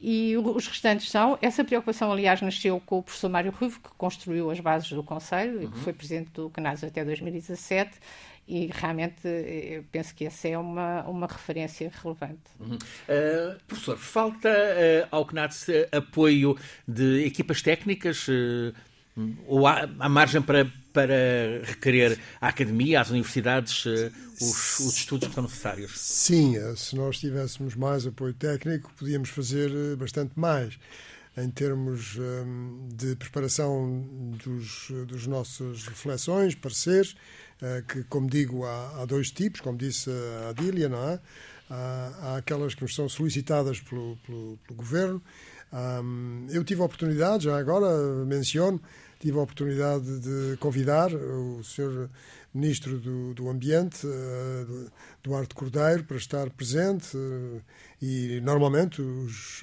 E 0.00 0.36
os 0.36 0.68
restantes 0.68 1.10
são. 1.10 1.36
Essa 1.42 1.64
preocupação, 1.64 2.12
aliás, 2.12 2.40
nasceu 2.40 2.80
com 2.86 2.98
o 2.98 3.02
professor 3.02 3.28
Mário 3.28 3.50
Ruivo, 3.50 3.80
que 3.80 3.88
construiu 3.98 4.50
as 4.50 4.60
bases 4.60 4.90
do 4.90 5.02
Conselho 5.02 5.56
uhum. 5.56 5.62
e 5.62 5.66
que 5.66 5.76
uhum. 5.76 5.82
foi 5.82 5.92
presidente 5.92 6.30
do 6.30 6.48
CANAS 6.50 6.84
até 6.84 7.04
2017 7.04 7.98
e 8.48 8.70
realmente 8.72 9.28
eu 9.28 9.84
penso 9.92 10.14
que 10.14 10.24
essa 10.24 10.48
é 10.48 10.56
uma, 10.56 11.02
uma 11.02 11.26
referência 11.26 11.92
relevante. 12.02 12.40
Uhum. 12.58 12.76
Uh, 12.76 13.58
professor, 13.66 13.98
falta 13.98 14.48
uh, 14.48 15.08
ao 15.10 15.26
CNATS 15.26 15.66
apoio 15.92 16.56
de 16.86 17.26
equipas 17.26 17.60
técnicas 17.60 18.26
uh, 18.26 18.72
ou 19.46 19.66
há, 19.66 19.88
há, 19.98 20.08
margem 20.08 20.40
para, 20.40 20.66
para 20.92 21.62
requerer 21.64 22.18
à 22.40 22.48
academia, 22.48 23.00
às 23.00 23.10
universidades, 23.10 23.84
os, 24.40 24.78
os, 24.80 24.96
estudos 24.96 25.28
que 25.28 25.34
são 25.34 25.42
necessários? 25.44 25.98
Sim, 25.98 26.54
se 26.76 26.96
nós 26.96 27.18
tivéssemos 27.18 27.74
mais 27.74 28.06
apoio 28.06 28.34
técnico, 28.34 28.92
podíamos 28.96 29.28
fazer 29.28 29.96
bastante 29.96 30.32
mais 30.36 30.78
em 31.36 31.50
termos 31.50 32.16
um, 32.16 32.88
de 32.92 33.14
preparação 33.14 34.04
dos, 34.42 34.90
dos 35.06 35.26
nossas 35.26 35.86
reflexões, 35.86 36.54
pareceres, 36.54 37.14
que, 37.88 38.04
como 38.04 38.28
digo, 38.28 38.64
há, 38.64 39.02
há, 39.02 39.04
dois 39.04 39.30
tipos, 39.30 39.60
como 39.60 39.76
disse 39.76 40.10
a 40.44 40.50
Adília, 40.50 40.88
não 40.88 41.08
é? 41.08 41.20
Há, 41.70 42.12
há 42.22 42.36
aquelas 42.36 42.74
que 42.74 42.82
nos 42.82 42.94
são 42.94 43.08
solicitadas 43.08 43.80
pelo, 43.80 44.16
pelo, 44.24 44.58
pelo 44.66 44.76
Governo. 44.76 45.22
Um, 45.72 46.46
eu 46.50 46.64
tive 46.64 46.80
a 46.80 46.84
oportunidade, 46.84 47.44
já 47.44 47.58
agora 47.58 48.24
menciono, 48.24 48.80
tive 49.18 49.38
a 49.38 49.42
oportunidade 49.42 50.20
de 50.20 50.56
convidar 50.58 51.12
o 51.12 51.62
Sr. 51.62 52.08
Ministro 52.54 52.98
do, 52.98 53.34
do 53.34 53.48
Ambiente, 53.48 54.06
uh, 54.06 54.90
Duarte 55.22 55.54
Cordeiro, 55.54 56.04
para 56.04 56.16
estar 56.16 56.48
presente 56.50 57.16
uh, 57.16 57.62
e, 58.00 58.40
normalmente, 58.40 59.02
os 59.02 59.62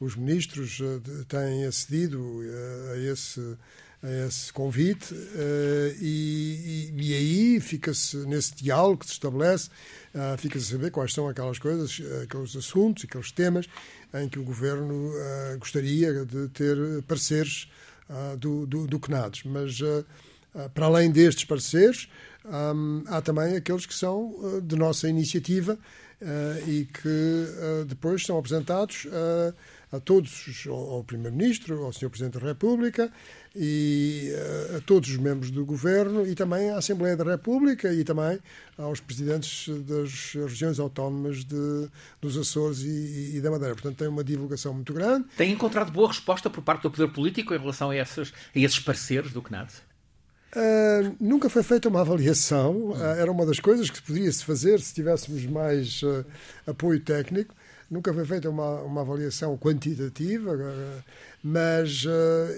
os 0.00 0.16
ministros 0.16 0.78
eh, 0.80 1.24
têm 1.26 1.64
acedido 1.64 2.40
eh, 2.42 2.92
a 2.92 3.12
esse, 3.12 3.40
a 4.02 4.26
esse 4.26 4.52
convite 4.52 5.14
eh, 5.14 5.96
e, 6.00 6.92
e, 6.94 7.02
e 7.02 7.14
aí 7.14 7.60
fica-se, 7.60 8.16
nesse 8.18 8.54
diálogo 8.54 8.98
que 8.98 9.06
se 9.06 9.12
estabelece, 9.12 9.70
fica-se 10.38 10.66
a 10.66 10.78
saber 10.78 10.90
quais 10.90 11.12
são 11.12 11.28
aquelas 11.28 11.58
coisas, 11.58 12.00
aqueles 12.22 12.56
assuntos, 12.56 13.04
aqueles 13.04 13.30
temas 13.30 13.66
em 14.14 14.28
que 14.28 14.38
o 14.38 14.42
governo 14.42 15.12
gostaria 15.58 16.24
de 16.24 16.48
ter 16.48 16.76
pareceres 17.06 17.68
do, 18.38 18.66
do, 18.66 18.86
do 18.86 18.98
CNADES. 18.98 19.42
Mas, 19.44 19.78
para 20.74 20.86
além 20.86 21.10
destes 21.10 21.44
pareceres, 21.44 22.08
há 23.06 23.20
também 23.20 23.56
aqueles 23.56 23.86
que 23.86 23.94
são 23.94 24.60
de 24.62 24.76
nossa 24.76 25.08
iniciativa 25.08 25.78
e 26.66 26.86
que 26.86 27.84
depois 27.86 28.24
são 28.24 28.38
apresentados 28.38 29.06
a 29.90 29.98
todos, 29.98 30.66
ao 30.68 31.02
Primeiro-Ministro, 31.02 31.84
ao 31.84 31.92
Sr. 31.92 32.10
Presidente 32.10 32.38
da 32.38 32.46
República 32.46 33.10
e 33.56 34.30
eh, 34.32 34.76
a 34.76 34.80
todos 34.80 35.08
os 35.08 35.16
membros 35.16 35.50
do 35.50 35.64
Governo 35.64 36.26
e 36.26 36.34
também 36.34 36.70
à 36.70 36.76
Assembleia 36.76 37.16
da 37.16 37.24
República 37.24 37.92
e 37.92 38.04
também 38.04 38.38
aos 38.76 39.00
presidentes 39.00 39.68
das 39.84 40.34
regiões 40.34 40.78
autónomas 40.78 41.44
de, 41.44 41.88
dos 42.20 42.36
Açores 42.36 42.80
e, 42.80 43.36
e, 43.36 43.40
da 43.40 43.50
Madeira. 43.50 43.74
Portanto, 43.74 43.96
tem 43.96 44.08
uma 44.08 44.22
divulgação 44.22 44.74
muito 44.74 44.92
grande. 44.92 45.26
Tem 45.36 45.50
encontrado 45.52 45.90
boa 45.90 46.08
resposta 46.08 46.50
por 46.50 46.62
parte 46.62 46.82
do 46.82 46.90
poder 46.90 47.10
político 47.12 47.54
em 47.54 47.58
relação 47.58 47.90
a, 47.90 47.96
esses, 47.96 48.32
a 48.54 48.58
esses 48.58 48.78
parceiros 48.78 49.32
do 49.32 49.40
CNAD? 49.40 49.72
Uh, 50.56 51.14
nunca 51.20 51.50
foi 51.50 51.62
feita 51.62 51.90
uma 51.90 52.00
avaliação, 52.00 52.90
uh, 52.90 52.96
era 53.18 53.30
uma 53.30 53.44
das 53.44 53.60
coisas 53.60 53.90
que 53.90 54.00
poderia-se 54.00 54.42
fazer 54.42 54.80
se 54.80 54.94
tivéssemos 54.94 55.44
mais 55.44 56.02
uh, 56.02 56.24
apoio 56.66 57.00
técnico. 57.00 57.54
Nunca 57.90 58.12
foi 58.12 58.24
feita 58.26 58.50
uma, 58.50 58.82
uma 58.82 59.00
avaliação 59.00 59.56
quantitativa, 59.56 60.52
eh, 60.52 61.02
mas 61.42 62.04
uh, 62.04 62.08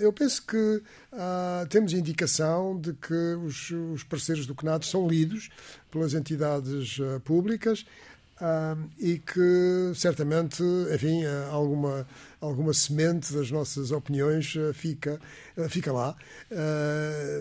eu 0.00 0.12
penso 0.12 0.44
que 0.44 0.56
uh, 0.56 1.66
temos 1.68 1.92
indicação 1.92 2.76
de 2.80 2.92
que 2.94 3.14
os, 3.14 3.70
os 3.70 4.02
parceiros 4.02 4.44
do 4.44 4.56
CNAD 4.56 4.84
são 4.84 5.06
lidos 5.06 5.48
pelas 5.88 6.14
entidades 6.14 6.98
uh, 6.98 7.20
públicas 7.20 7.86
e 8.98 9.18
que 9.18 9.92
certamente, 9.94 10.62
enfim, 10.94 11.26
alguma, 11.50 12.06
alguma 12.40 12.72
semente 12.72 13.34
das 13.34 13.50
nossas 13.50 13.90
opiniões 13.90 14.54
fica, 14.72 15.20
fica 15.68 15.92
lá. 15.92 16.16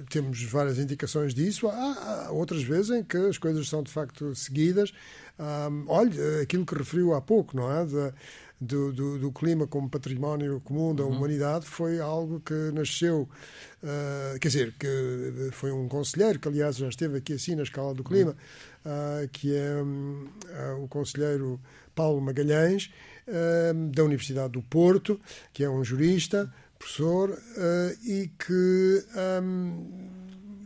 temos 0.10 0.44
várias 0.44 0.78
indicações 0.78 1.34
disso. 1.34 1.70
Há, 1.70 2.26
há 2.26 2.32
outras 2.32 2.64
vezes 2.64 2.92
em 2.92 3.02
que 3.02 3.16
as 3.16 3.38
coisas 3.38 3.70
são 3.70 3.82
de 3.82 3.90
facto 3.90 4.36
seguidas 4.36 4.92
um, 5.40 5.86
olha, 5.88 6.42
aquilo 6.42 6.66
que 6.66 6.76
referiu 6.76 7.14
há 7.14 7.22
pouco, 7.22 7.56
não 7.56 7.72
é? 7.72 7.86
De, 7.86 8.14
do, 8.62 8.92
do, 8.92 9.18
do, 9.18 9.32
clima 9.32 9.66
como 9.66 9.90
património 9.90 10.60
comum 10.66 10.94
da 10.94 11.04
uhum. 11.04 11.16
humanidade 11.16 11.66
foi 11.66 12.02
algo 12.02 12.42
que 12.42 12.54
nasceu, 12.74 13.30
uh, 13.82 14.38
quer 14.38 14.50
dizer, 14.50 14.76
que 14.78 15.50
foi 15.54 15.72
um 15.72 15.88
conselheiro, 15.88 16.40
que 16.40 16.48
aliás 16.50 16.76
já 16.76 16.90
esteve 16.90 17.20
aqui 17.20 17.34
assim 17.34 17.56
na 17.56 17.64
escala 17.64 17.94
do 17.94 18.04
clima, 18.04 18.36
uh, 18.86 19.30
que 19.32 19.56
é 19.56 19.82
um, 19.82 20.28
uh, 20.76 20.84
o 20.84 20.90
conselheiro 20.90 21.60
Paulo 21.96 22.20
Magalhães, 22.20 22.92
da 23.92 24.04
Universidade 24.04 24.54
do 24.54 24.62
Porto, 24.64 25.22
que 25.54 25.64
é 25.64 25.70
um 25.70 25.84
jurista, 25.84 26.52
professor, 26.80 27.38
e 28.04 28.32
que. 28.40 29.06
Um, 29.44 30.19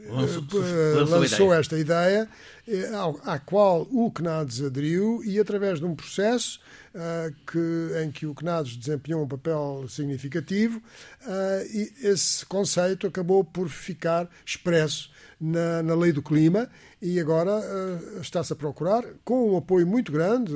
lançou, 0.10 0.44
lançou, 0.60 1.20
lançou 1.20 1.54
esta 1.54 1.78
ideia 1.78 2.28
eh, 2.66 2.90
à 3.26 3.38
qual 3.40 3.82
o 3.92 4.10
CNADES 4.10 4.62
aderiu 4.62 5.22
e 5.26 5.38
através 5.38 5.80
de 5.80 5.86
um 5.86 5.94
processo 5.94 6.62
uh, 6.96 7.34
que, 7.46 8.02
em 8.02 8.10
que 8.10 8.26
o 8.26 8.34
CNADES 8.34 8.78
desempenhou 8.78 9.22
um 9.22 9.28
papel 9.28 9.86
significativo, 9.90 10.78
uh, 10.78 11.92
esse 12.02 12.46
conceito 12.46 13.06
acabou 13.06 13.44
por 13.44 13.68
ficar 13.68 14.30
expresso 14.46 15.12
na, 15.42 15.84
na 15.84 15.94
lei 15.94 16.14
do 16.14 16.22
clima 16.22 16.70
e 17.02 17.20
agora 17.20 17.52
uh, 17.52 18.22
está-se 18.22 18.54
a 18.54 18.56
procurar, 18.56 19.04
com 19.26 19.52
um 19.52 19.58
apoio 19.58 19.86
muito 19.86 20.10
grande, 20.10 20.54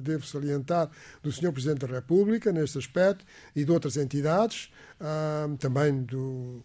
devo 0.00 0.24
salientar, 0.24 0.90
do 1.24 1.32
Sr. 1.32 1.50
Presidente 1.50 1.84
da 1.84 1.92
República 1.92 2.52
neste 2.52 2.78
aspecto 2.78 3.24
e 3.56 3.64
de 3.64 3.72
outras 3.72 3.96
entidades, 3.96 4.70
também 5.58 6.04
do, 6.04 6.64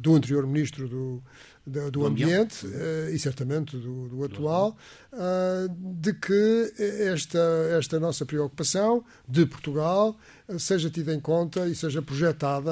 do 0.00 0.14
anterior 0.14 0.46
Ministro 0.46 0.88
do, 0.88 1.22
do, 1.66 1.90
do 1.90 2.06
ambiente, 2.06 2.66
uh, 2.66 3.10
e 3.10 3.18
certamente 3.18 3.76
do, 3.76 4.08
do 4.08 4.24
atual, 4.24 4.76
uh, 5.12 5.68
de 5.78 6.12
que 6.12 6.72
esta, 7.12 7.38
esta 7.76 7.98
nossa 7.98 8.26
preocupação 8.26 9.04
de 9.26 9.46
Portugal 9.46 10.16
uh, 10.48 10.58
seja 10.58 10.90
tida 10.90 11.14
em 11.14 11.20
conta 11.20 11.66
e 11.66 11.74
seja 11.74 12.02
projetada 12.02 12.70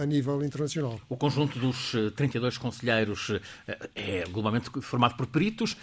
a 0.00 0.06
nível 0.06 0.42
internacional. 0.42 1.00
O 1.08 1.16
conjunto 1.16 1.58
dos 1.58 1.92
32 2.16 2.56
conselheiros 2.56 3.32
é 3.94 4.24
globalmente 4.24 4.70
formado 4.80 5.16
por 5.16 5.26
peritos. 5.26 5.76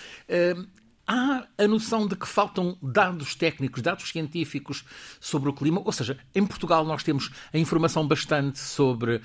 Há 1.12 1.48
a 1.58 1.68
noção 1.68 2.08
de 2.08 2.16
que 2.16 2.28
faltam 2.28 2.78
dados 2.84 3.34
técnicos, 3.34 3.82
dados 3.82 4.08
científicos 4.08 4.86
sobre 5.20 5.50
o 5.50 5.54
clima, 5.54 5.82
ou 5.84 5.92
seja, 5.92 6.16
em 6.36 6.46
Portugal 6.46 6.86
nós 6.86 7.02
temos 7.02 7.32
a 7.52 7.58
informação 7.58 8.08
bastante 8.08 8.60
sobre 8.60 9.16
uh, 9.16 9.22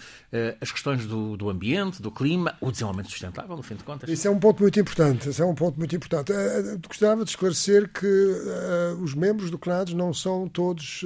as 0.63 0.73
questões 0.73 1.05
do, 1.05 1.37
do, 1.37 1.51
ambiente, 1.51 2.01
do 2.01 2.11
clima, 2.11 2.57
o 2.59 2.73
desenvolvimento 2.73 3.11
sustentável, 3.11 3.55
no 3.55 3.63
fim 3.63 3.75
de 3.75 3.85
contas. 3.85 4.09
Isso 4.09 4.27
é 4.27 4.31
um 4.31 4.41
ponto 4.41 4.63
muito 4.63 4.81
importante. 4.81 5.29
Isso 5.29 5.43
é 5.43 5.45
um 5.45 5.55
ponto 5.55 5.79
muito 5.79 5.95
importante. 5.95 6.33
Uh, 6.33 6.81
gostava 6.89 7.23
de 7.23 7.29
esclarecer 7.29 7.93
que 7.93 8.07
uh, 8.07 9.03
os 9.03 9.13
membros 9.13 9.51
do 9.51 9.59
CNADES 9.59 9.93
não 9.93 10.15
são 10.15 10.49
todos 10.49 11.05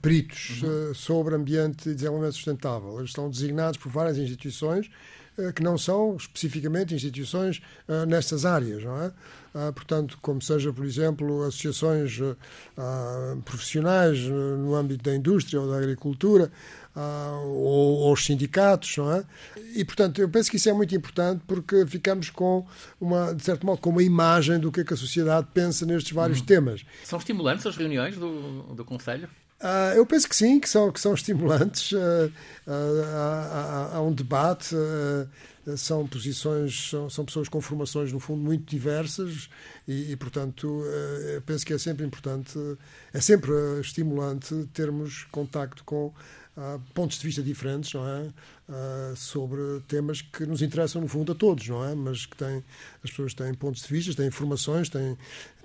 peritos 0.00 0.62
uhum. 0.62 0.94
sobre 0.94 1.34
ambiente 1.34 1.88
e 1.88 1.94
desenvolvimento 1.96 2.34
sustentável. 2.34 2.96
Eles 2.98 3.10
estão 3.10 3.28
designados 3.28 3.76
por 3.76 3.90
várias 3.90 4.18
instituições 4.18 4.88
que 5.54 5.62
não 5.62 5.78
são 5.78 6.16
especificamente 6.16 6.94
instituições 6.94 7.62
nestas 8.06 8.44
áreas, 8.44 8.82
não 8.82 9.02
é? 9.02 9.12
Ah, 9.54 9.72
portanto, 9.72 10.18
como 10.20 10.40
seja, 10.42 10.72
por 10.72 10.84
exemplo, 10.84 11.42
associações 11.42 12.20
ah, 12.76 13.36
profissionais 13.44 14.20
no 14.20 14.74
âmbito 14.74 15.02
da 15.02 15.16
indústria 15.16 15.60
ou 15.60 15.68
da 15.68 15.78
agricultura, 15.78 16.52
ah, 16.94 17.40
ou, 17.44 17.98
ou, 17.98 18.12
os 18.12 18.24
sindicatos, 18.24 18.96
não 18.98 19.12
é? 19.12 19.24
E, 19.74 19.84
portanto, 19.84 20.20
eu 20.20 20.28
penso 20.28 20.50
que 20.50 20.56
isso 20.56 20.68
é 20.68 20.72
muito 20.72 20.94
importante 20.94 21.42
porque 21.46 21.86
ficamos 21.86 22.30
com 22.30 22.66
uma, 23.00 23.34
de 23.34 23.42
certo 23.42 23.64
modo, 23.64 23.80
com 23.80 23.90
uma 23.90 24.02
imagem 24.02 24.58
do 24.60 24.70
que, 24.70 24.80
é 24.80 24.84
que 24.84 24.94
a 24.94 24.96
sociedade 24.96 25.48
pensa 25.52 25.86
nestes 25.86 26.12
vários 26.12 26.40
hum. 26.40 26.44
temas. 26.44 26.84
São 27.04 27.18
estimulantes 27.18 27.66
as 27.66 27.76
reuniões 27.76 28.16
do, 28.16 28.74
do 28.74 28.84
Conselho? 28.84 29.28
Uh, 29.60 29.96
eu 29.96 30.06
penso 30.06 30.28
que 30.28 30.36
sim, 30.36 30.60
que 30.60 30.68
são, 30.68 30.92
que 30.92 31.00
são 31.00 31.14
estimulantes. 31.14 31.90
Uh, 31.92 32.32
há, 33.92 34.00
um 34.00 34.12
debate, 34.12 34.74
são 35.76 36.06
posições, 36.06 36.90
são, 36.90 37.10
são, 37.10 37.24
pessoas 37.24 37.48
com 37.48 37.60
formações, 37.60 38.12
no 38.12 38.20
fundo, 38.20 38.42
muito 38.42 38.64
diversas 38.70 39.50
e, 39.86 40.12
e 40.12 40.16
portanto, 40.16 40.82
eu 41.34 41.42
penso 41.42 41.66
que 41.66 41.72
é 41.72 41.78
sempre 41.78 42.06
importante, 42.06 42.58
é 43.12 43.20
sempre 43.20 43.52
estimulante 43.80 44.54
termos 44.72 45.24
contacto 45.30 45.82
com 45.84 46.12
pontos 46.94 47.18
de 47.18 47.26
vista 47.26 47.42
diferentes, 47.42 47.92
não 47.92 48.06
é? 48.06 48.32
Uh, 48.68 49.16
sobre 49.16 49.80
temas 49.86 50.20
que 50.20 50.44
nos 50.44 50.60
interessam, 50.60 51.00
no 51.00 51.08
fundo, 51.08 51.32
a 51.32 51.34
todos, 51.34 51.66
não 51.68 51.84
é? 51.84 51.94
Mas 51.94 52.26
que 52.26 52.36
têm, 52.36 52.62
as 53.02 53.10
pessoas 53.10 53.32
têm 53.32 53.54
pontos 53.54 53.82
de 53.82 53.88
vista, 53.88 54.14
têm 54.14 54.26
informações, 54.26 54.88
têm, 54.88 55.16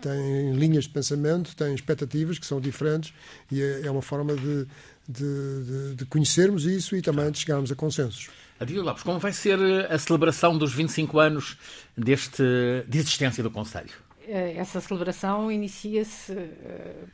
têm 0.03 0.51
linhas 0.53 0.83
de 0.83 0.89
pensamento, 0.89 1.55
têm 1.55 1.73
expectativas 1.73 2.37
que 2.37 2.45
são 2.45 2.59
diferentes 2.59 3.13
e 3.49 3.61
é, 3.61 3.87
é 3.87 3.91
uma 3.91 4.01
forma 4.01 4.35
de, 4.35 4.67
de, 5.07 5.63
de, 5.63 5.95
de, 5.95 6.05
conhecermos 6.05 6.65
isso 6.65 6.95
e 6.95 7.01
também 7.01 7.31
de 7.31 7.39
chegarmos 7.39 7.71
a 7.71 7.75
consensos. 7.75 8.29
Adílio 8.59 8.83
Lopes, 8.83 9.03
como 9.03 9.19
vai 9.19 9.31
ser 9.31 9.59
a 9.89 9.97
celebração 9.97 10.57
dos 10.57 10.73
25 10.73 11.19
anos 11.19 11.57
deste, 11.97 12.43
de 12.87 12.97
existência 12.97 13.41
do 13.41 13.49
Conselho? 13.49 13.91
Eh, 14.27 14.55
essa 14.57 14.79
celebração 14.79 15.51
inicia-se 15.51 16.33
eh, 16.33 17.05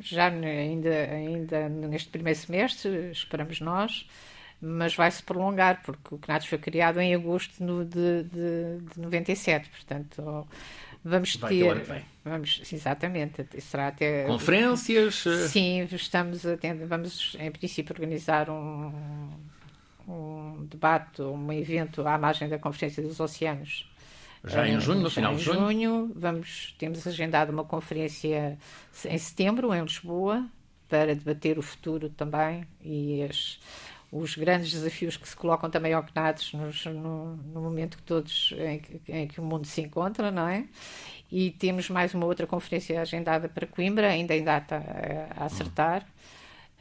já 0.00 0.28
ainda, 0.28 0.90
ainda 0.90 1.68
neste 1.68 2.10
primeiro 2.10 2.38
semestre, 2.38 3.10
esperamos 3.10 3.60
nós, 3.60 4.06
mas 4.60 4.94
vai-se 4.94 5.22
prolongar, 5.22 5.82
porque 5.82 6.14
o 6.14 6.18
CNATS 6.18 6.46
foi 6.46 6.58
criado 6.58 7.00
em 7.00 7.14
agosto 7.14 7.52
de, 7.58 8.22
de, 8.24 8.94
de 8.94 9.00
97, 9.00 9.68
portanto 9.68 10.46
vamos 11.04 11.36
vai 11.36 11.50
ter... 11.50 11.84
ter 11.84 12.04
vamos, 12.24 12.62
exatamente, 12.72 13.46
será 13.60 13.88
até... 13.88 14.24
Conferências? 14.24 15.26
Eh? 15.26 15.48
Sim, 15.48 15.88
estamos 15.92 16.46
a, 16.46 16.56
vamos 16.88 17.36
em 17.38 17.50
princípio 17.50 17.92
organizar 17.92 18.48
um, 18.48 19.30
um 20.08 20.66
debate, 20.70 21.22
um 21.22 21.52
evento 21.52 22.06
à 22.06 22.16
margem 22.16 22.48
da 22.48 22.58
Conferência 22.58 23.02
dos 23.02 23.20
Oceanos, 23.20 23.88
já 24.46 24.68
em 24.68 24.78
junho, 24.78 25.00
no 25.00 25.08
já 25.08 25.14
final 25.14 25.34
de 25.34 25.42
junho? 25.42 25.60
junho. 25.60 26.12
Vamos, 26.14 26.74
temos 26.78 27.06
agendado 27.06 27.50
uma 27.50 27.64
conferência 27.64 28.58
em 29.06 29.18
setembro, 29.18 29.74
em 29.74 29.82
Lisboa, 29.82 30.46
para 30.88 31.14
debater 31.14 31.58
o 31.58 31.62
futuro 31.62 32.10
também 32.10 32.66
e 32.82 33.22
as, 33.22 33.58
os 34.14 34.36
grandes 34.36 34.70
desafios 34.70 35.16
que 35.16 35.28
se 35.28 35.34
colocam 35.34 35.68
também 35.68 35.92
ao 35.92 36.04
no, 36.54 37.36
no, 37.36 37.60
momento 37.60 37.96
que 37.96 38.02
todos, 38.04 38.54
em, 38.56 38.80
em, 39.08 39.26
que 39.26 39.40
o 39.40 39.44
mundo 39.44 39.66
se 39.66 39.80
encontra, 39.80 40.30
não 40.30 40.46
é? 40.46 40.64
E 41.32 41.50
temos 41.50 41.90
mais 41.90 42.14
uma 42.14 42.24
outra 42.24 42.46
conferência 42.46 43.00
agendada 43.00 43.48
para 43.48 43.66
Coimbra, 43.66 44.08
ainda 44.08 44.32
em 44.36 44.44
data 44.44 44.76
a, 45.36 45.42
a 45.42 45.46
acertar. 45.46 46.06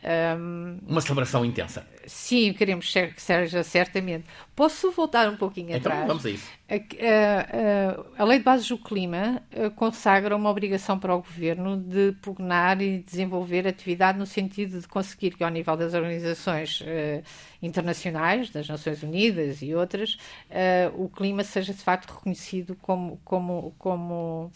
Um, 0.03 0.79
uma 0.85 0.99
celebração 0.99 1.45
intensa. 1.45 1.87
Sim, 2.05 2.51
queremos 2.51 2.91
que 2.91 3.21
seja 3.21 3.63
certamente. 3.63 4.25
Posso 4.53 4.91
voltar 4.91 5.29
um 5.29 5.37
pouquinho 5.37 5.69
então, 5.69 5.91
atrás? 5.91 6.07
Vamos 6.07 6.25
a 6.25 6.29
isso. 6.29 6.51
A, 6.69 6.75
a, 6.75 8.21
a, 8.21 8.25
Lei 8.25 8.39
de 8.39 8.43
Bases 8.43 8.67
do 8.67 8.77
Clima 8.77 9.41
eh, 9.49 9.69
consagra 9.69 10.35
uma 10.35 10.49
obrigação 10.49 10.99
para 10.99 11.15
o 11.15 11.19
Governo 11.19 11.77
de 11.77 12.11
pugnar 12.21 12.81
e 12.81 12.99
desenvolver 12.99 13.65
atividade 13.65 14.19
no 14.19 14.25
sentido 14.25 14.81
de 14.81 14.87
conseguir 14.89 15.37
que, 15.37 15.43
ao 15.43 15.49
nível 15.49 15.77
das 15.77 15.93
organizações 15.93 16.81
uh, 16.81 17.23
internacionais, 17.61 18.49
das 18.49 18.67
Nações 18.67 19.01
Unidas 19.03 19.61
e 19.61 19.73
outras, 19.73 20.15
uh, 20.49 21.01
o 21.01 21.07
clima 21.07 21.45
seja 21.45 21.73
de 21.73 21.79
facto 21.79 22.11
reconhecido 22.11 22.75
como, 22.81 23.21
como, 23.23 23.73
como 23.77 24.51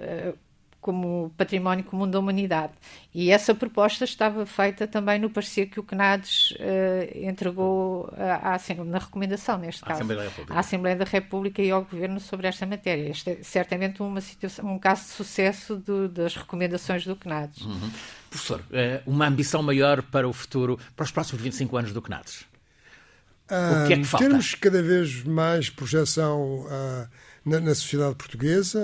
uh, 0.00 0.38
como 0.80 1.32
património 1.36 1.84
comum 1.84 2.08
da 2.08 2.18
humanidade. 2.18 2.72
E 3.12 3.30
essa 3.30 3.54
proposta 3.54 4.04
estava 4.04 4.46
feita 4.46 4.86
também 4.86 5.18
no 5.18 5.28
parecer 5.28 5.66
que 5.66 5.80
o 5.80 5.82
CNADES 5.82 6.52
uh, 6.52 7.28
entregou 7.28 8.08
à, 8.16 8.54
à, 8.54 8.84
na 8.84 8.98
recomendação, 8.98 9.58
neste 9.58 9.82
caso, 9.82 10.02
Assembleia 10.02 10.30
à 10.48 10.58
Assembleia 10.58 10.96
da 10.96 11.04
República 11.04 11.60
e 11.60 11.70
ao 11.70 11.82
Governo 11.82 12.20
sobre 12.20 12.46
esta 12.46 12.64
matéria. 12.64 13.10
Este 13.10 13.30
é 13.30 13.38
certamente 13.42 14.02
uma 14.02 14.20
situação, 14.20 14.72
um 14.72 14.78
caso 14.78 15.02
de 15.02 15.10
sucesso 15.10 15.76
do, 15.76 16.08
das 16.08 16.36
recomendações 16.36 17.04
do 17.04 17.16
CNADES. 17.16 17.62
Uhum. 17.62 17.90
Professor, 18.30 18.60
uh, 18.60 19.02
uma 19.10 19.26
ambição 19.26 19.62
maior 19.62 20.00
para 20.02 20.28
o 20.28 20.32
futuro, 20.32 20.78
para 20.94 21.04
os 21.04 21.10
próximos 21.10 21.42
25 21.42 21.76
anos 21.76 21.92
do 21.92 22.00
CNADES? 22.00 22.46
o 23.50 23.86
que 23.86 23.94
é 23.94 23.96
que 23.96 24.04
falta? 24.04 24.26
Termos 24.26 24.54
cada 24.54 24.82
vez 24.82 25.24
mais 25.24 25.70
projeção... 25.70 26.66
Uh, 26.66 27.27
na, 27.48 27.60
na 27.60 27.74
sociedade 27.74 28.14
portuguesa, 28.14 28.80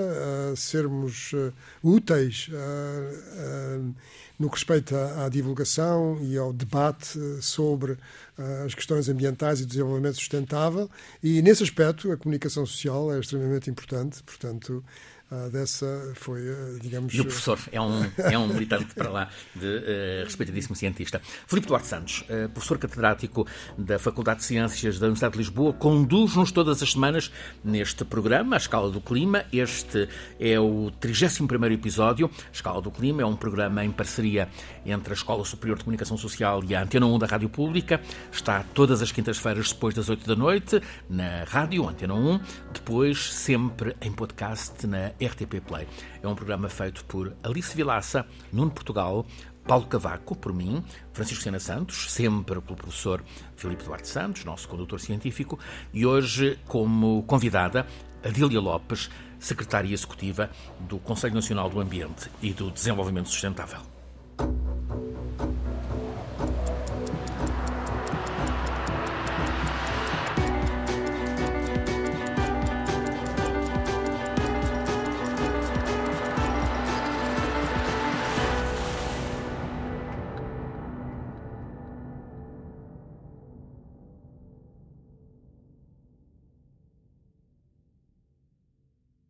a 0.53 0.57
sermos 0.57 1.33
uh, 1.33 1.53
úteis 1.83 2.48
uh, 2.50 3.94
no 4.38 4.48
que 4.48 4.57
respeita 4.57 5.24
à, 5.24 5.29
divulgação 5.29 6.18
e 6.20 6.37
ao 6.37 6.53
debate 6.53 7.18
sobre 7.40 7.96
as 8.64 8.74
questões 8.74 9.09
ambientais 9.09 9.61
e 9.61 9.66
desenvolvimento 9.66 10.16
sustentável. 10.16 10.90
E, 11.22 11.40
nesse 11.40 11.62
aspecto, 11.62 12.11
a 12.11 12.16
comunicação 12.16 12.66
social 12.66 13.14
é 13.14 13.20
extremamente 13.20 13.70
importante. 13.70 14.20
Portanto, 14.24 14.83
Uh, 15.32 15.48
dessa 15.50 16.12
foi, 16.16 16.50
uh, 16.50 16.78
digamos. 16.80 17.14
E 17.14 17.20
o 17.20 17.24
professor 17.24 17.58
é 17.72 17.80
um, 17.80 18.04
é 18.18 18.38
um 18.38 18.46
militante 18.46 18.94
para 18.94 19.08
lá 19.08 19.30
de 19.56 19.66
uh, 19.66 20.24
respeitadíssimo 20.24 20.76
cientista. 20.76 21.20
Filipe 21.46 21.66
Duarte 21.66 21.87
Santos, 21.87 22.24
professor 22.52 22.78
catedrático 22.78 23.46
da 23.78 23.98
Faculdade 23.98 24.40
de 24.40 24.44
Ciências 24.44 24.98
da 24.98 25.06
Universidade 25.06 25.32
de 25.32 25.38
Lisboa, 25.38 25.72
conduz-nos 25.72 26.52
todas 26.52 26.82
as 26.82 26.92
semanas 26.92 27.32
neste 27.64 28.04
programa, 28.04 28.56
A 28.56 28.58
Escala 28.58 28.90
do 28.90 29.00
Clima. 29.00 29.44
Este 29.52 30.08
é 30.38 30.60
o 30.60 30.90
31 31.00 31.72
episódio. 31.72 32.30
A 32.30 32.52
Escala 32.52 32.82
do 32.82 32.90
Clima 32.90 33.22
é 33.22 33.26
um 33.26 33.37
programa 33.37 33.84
em 33.84 33.90
parceria 33.90 34.48
entre 34.84 35.12
a 35.12 35.16
Escola 35.16 35.44
Superior 35.44 35.78
de 35.78 35.84
Comunicação 35.84 36.18
Social 36.18 36.62
e 36.64 36.74
a 36.74 36.82
Antena 36.82 37.06
1 37.06 37.18
da 37.18 37.26
Rádio 37.26 37.48
Pública. 37.48 38.00
Está 38.30 38.62
todas 38.74 39.00
as 39.00 39.10
quintas-feiras 39.10 39.72
depois 39.72 39.94
das 39.94 40.08
8 40.08 40.26
da 40.26 40.37
noite 40.37 40.82
na 41.08 41.44
Rádio 41.44 41.88
Antena 41.88 42.14
1, 42.14 42.40
depois 42.74 43.32
sempre 43.32 43.96
em 44.02 44.12
podcast 44.12 44.87
na 44.87 45.13
RTP 45.20 45.61
Play. 45.66 45.87
É 46.22 46.29
um 46.29 46.35
programa 46.35 46.68
feito 46.68 47.05
por 47.05 47.35
Alice 47.42 47.74
Vilaça, 47.77 48.27
Nuno 48.53 48.70
Portugal, 48.70 49.27
Paulo 49.66 49.87
Cavaco, 49.87 50.37
por 50.37 50.53
mim, 50.53 50.85
Francisco 51.12 51.42
Sena 51.42 51.59
Santos, 51.59 52.12
sempre 52.12 52.61
pelo 52.61 52.77
professor 52.77 53.22
Filipe 53.57 53.85
Duarte 53.85 54.09
Santos, 54.09 54.44
nosso 54.44 54.68
condutor 54.68 55.00
científico, 55.00 55.59
e 55.92 56.05
hoje 56.05 56.59
como 56.66 57.22
convidada 57.24 57.87
Adília 58.22 58.61
Lopes, 58.61 59.11
secretária 59.38 59.92
executiva 59.92 60.50
do 60.81 60.98
Conselho 60.98 61.35
Nacional 61.35 61.68
do 61.68 61.81
Ambiente 61.81 62.31
e 62.42 62.53
do 62.53 62.70
Desenvolvimento 62.70 63.29
Sustentável. 63.29 63.93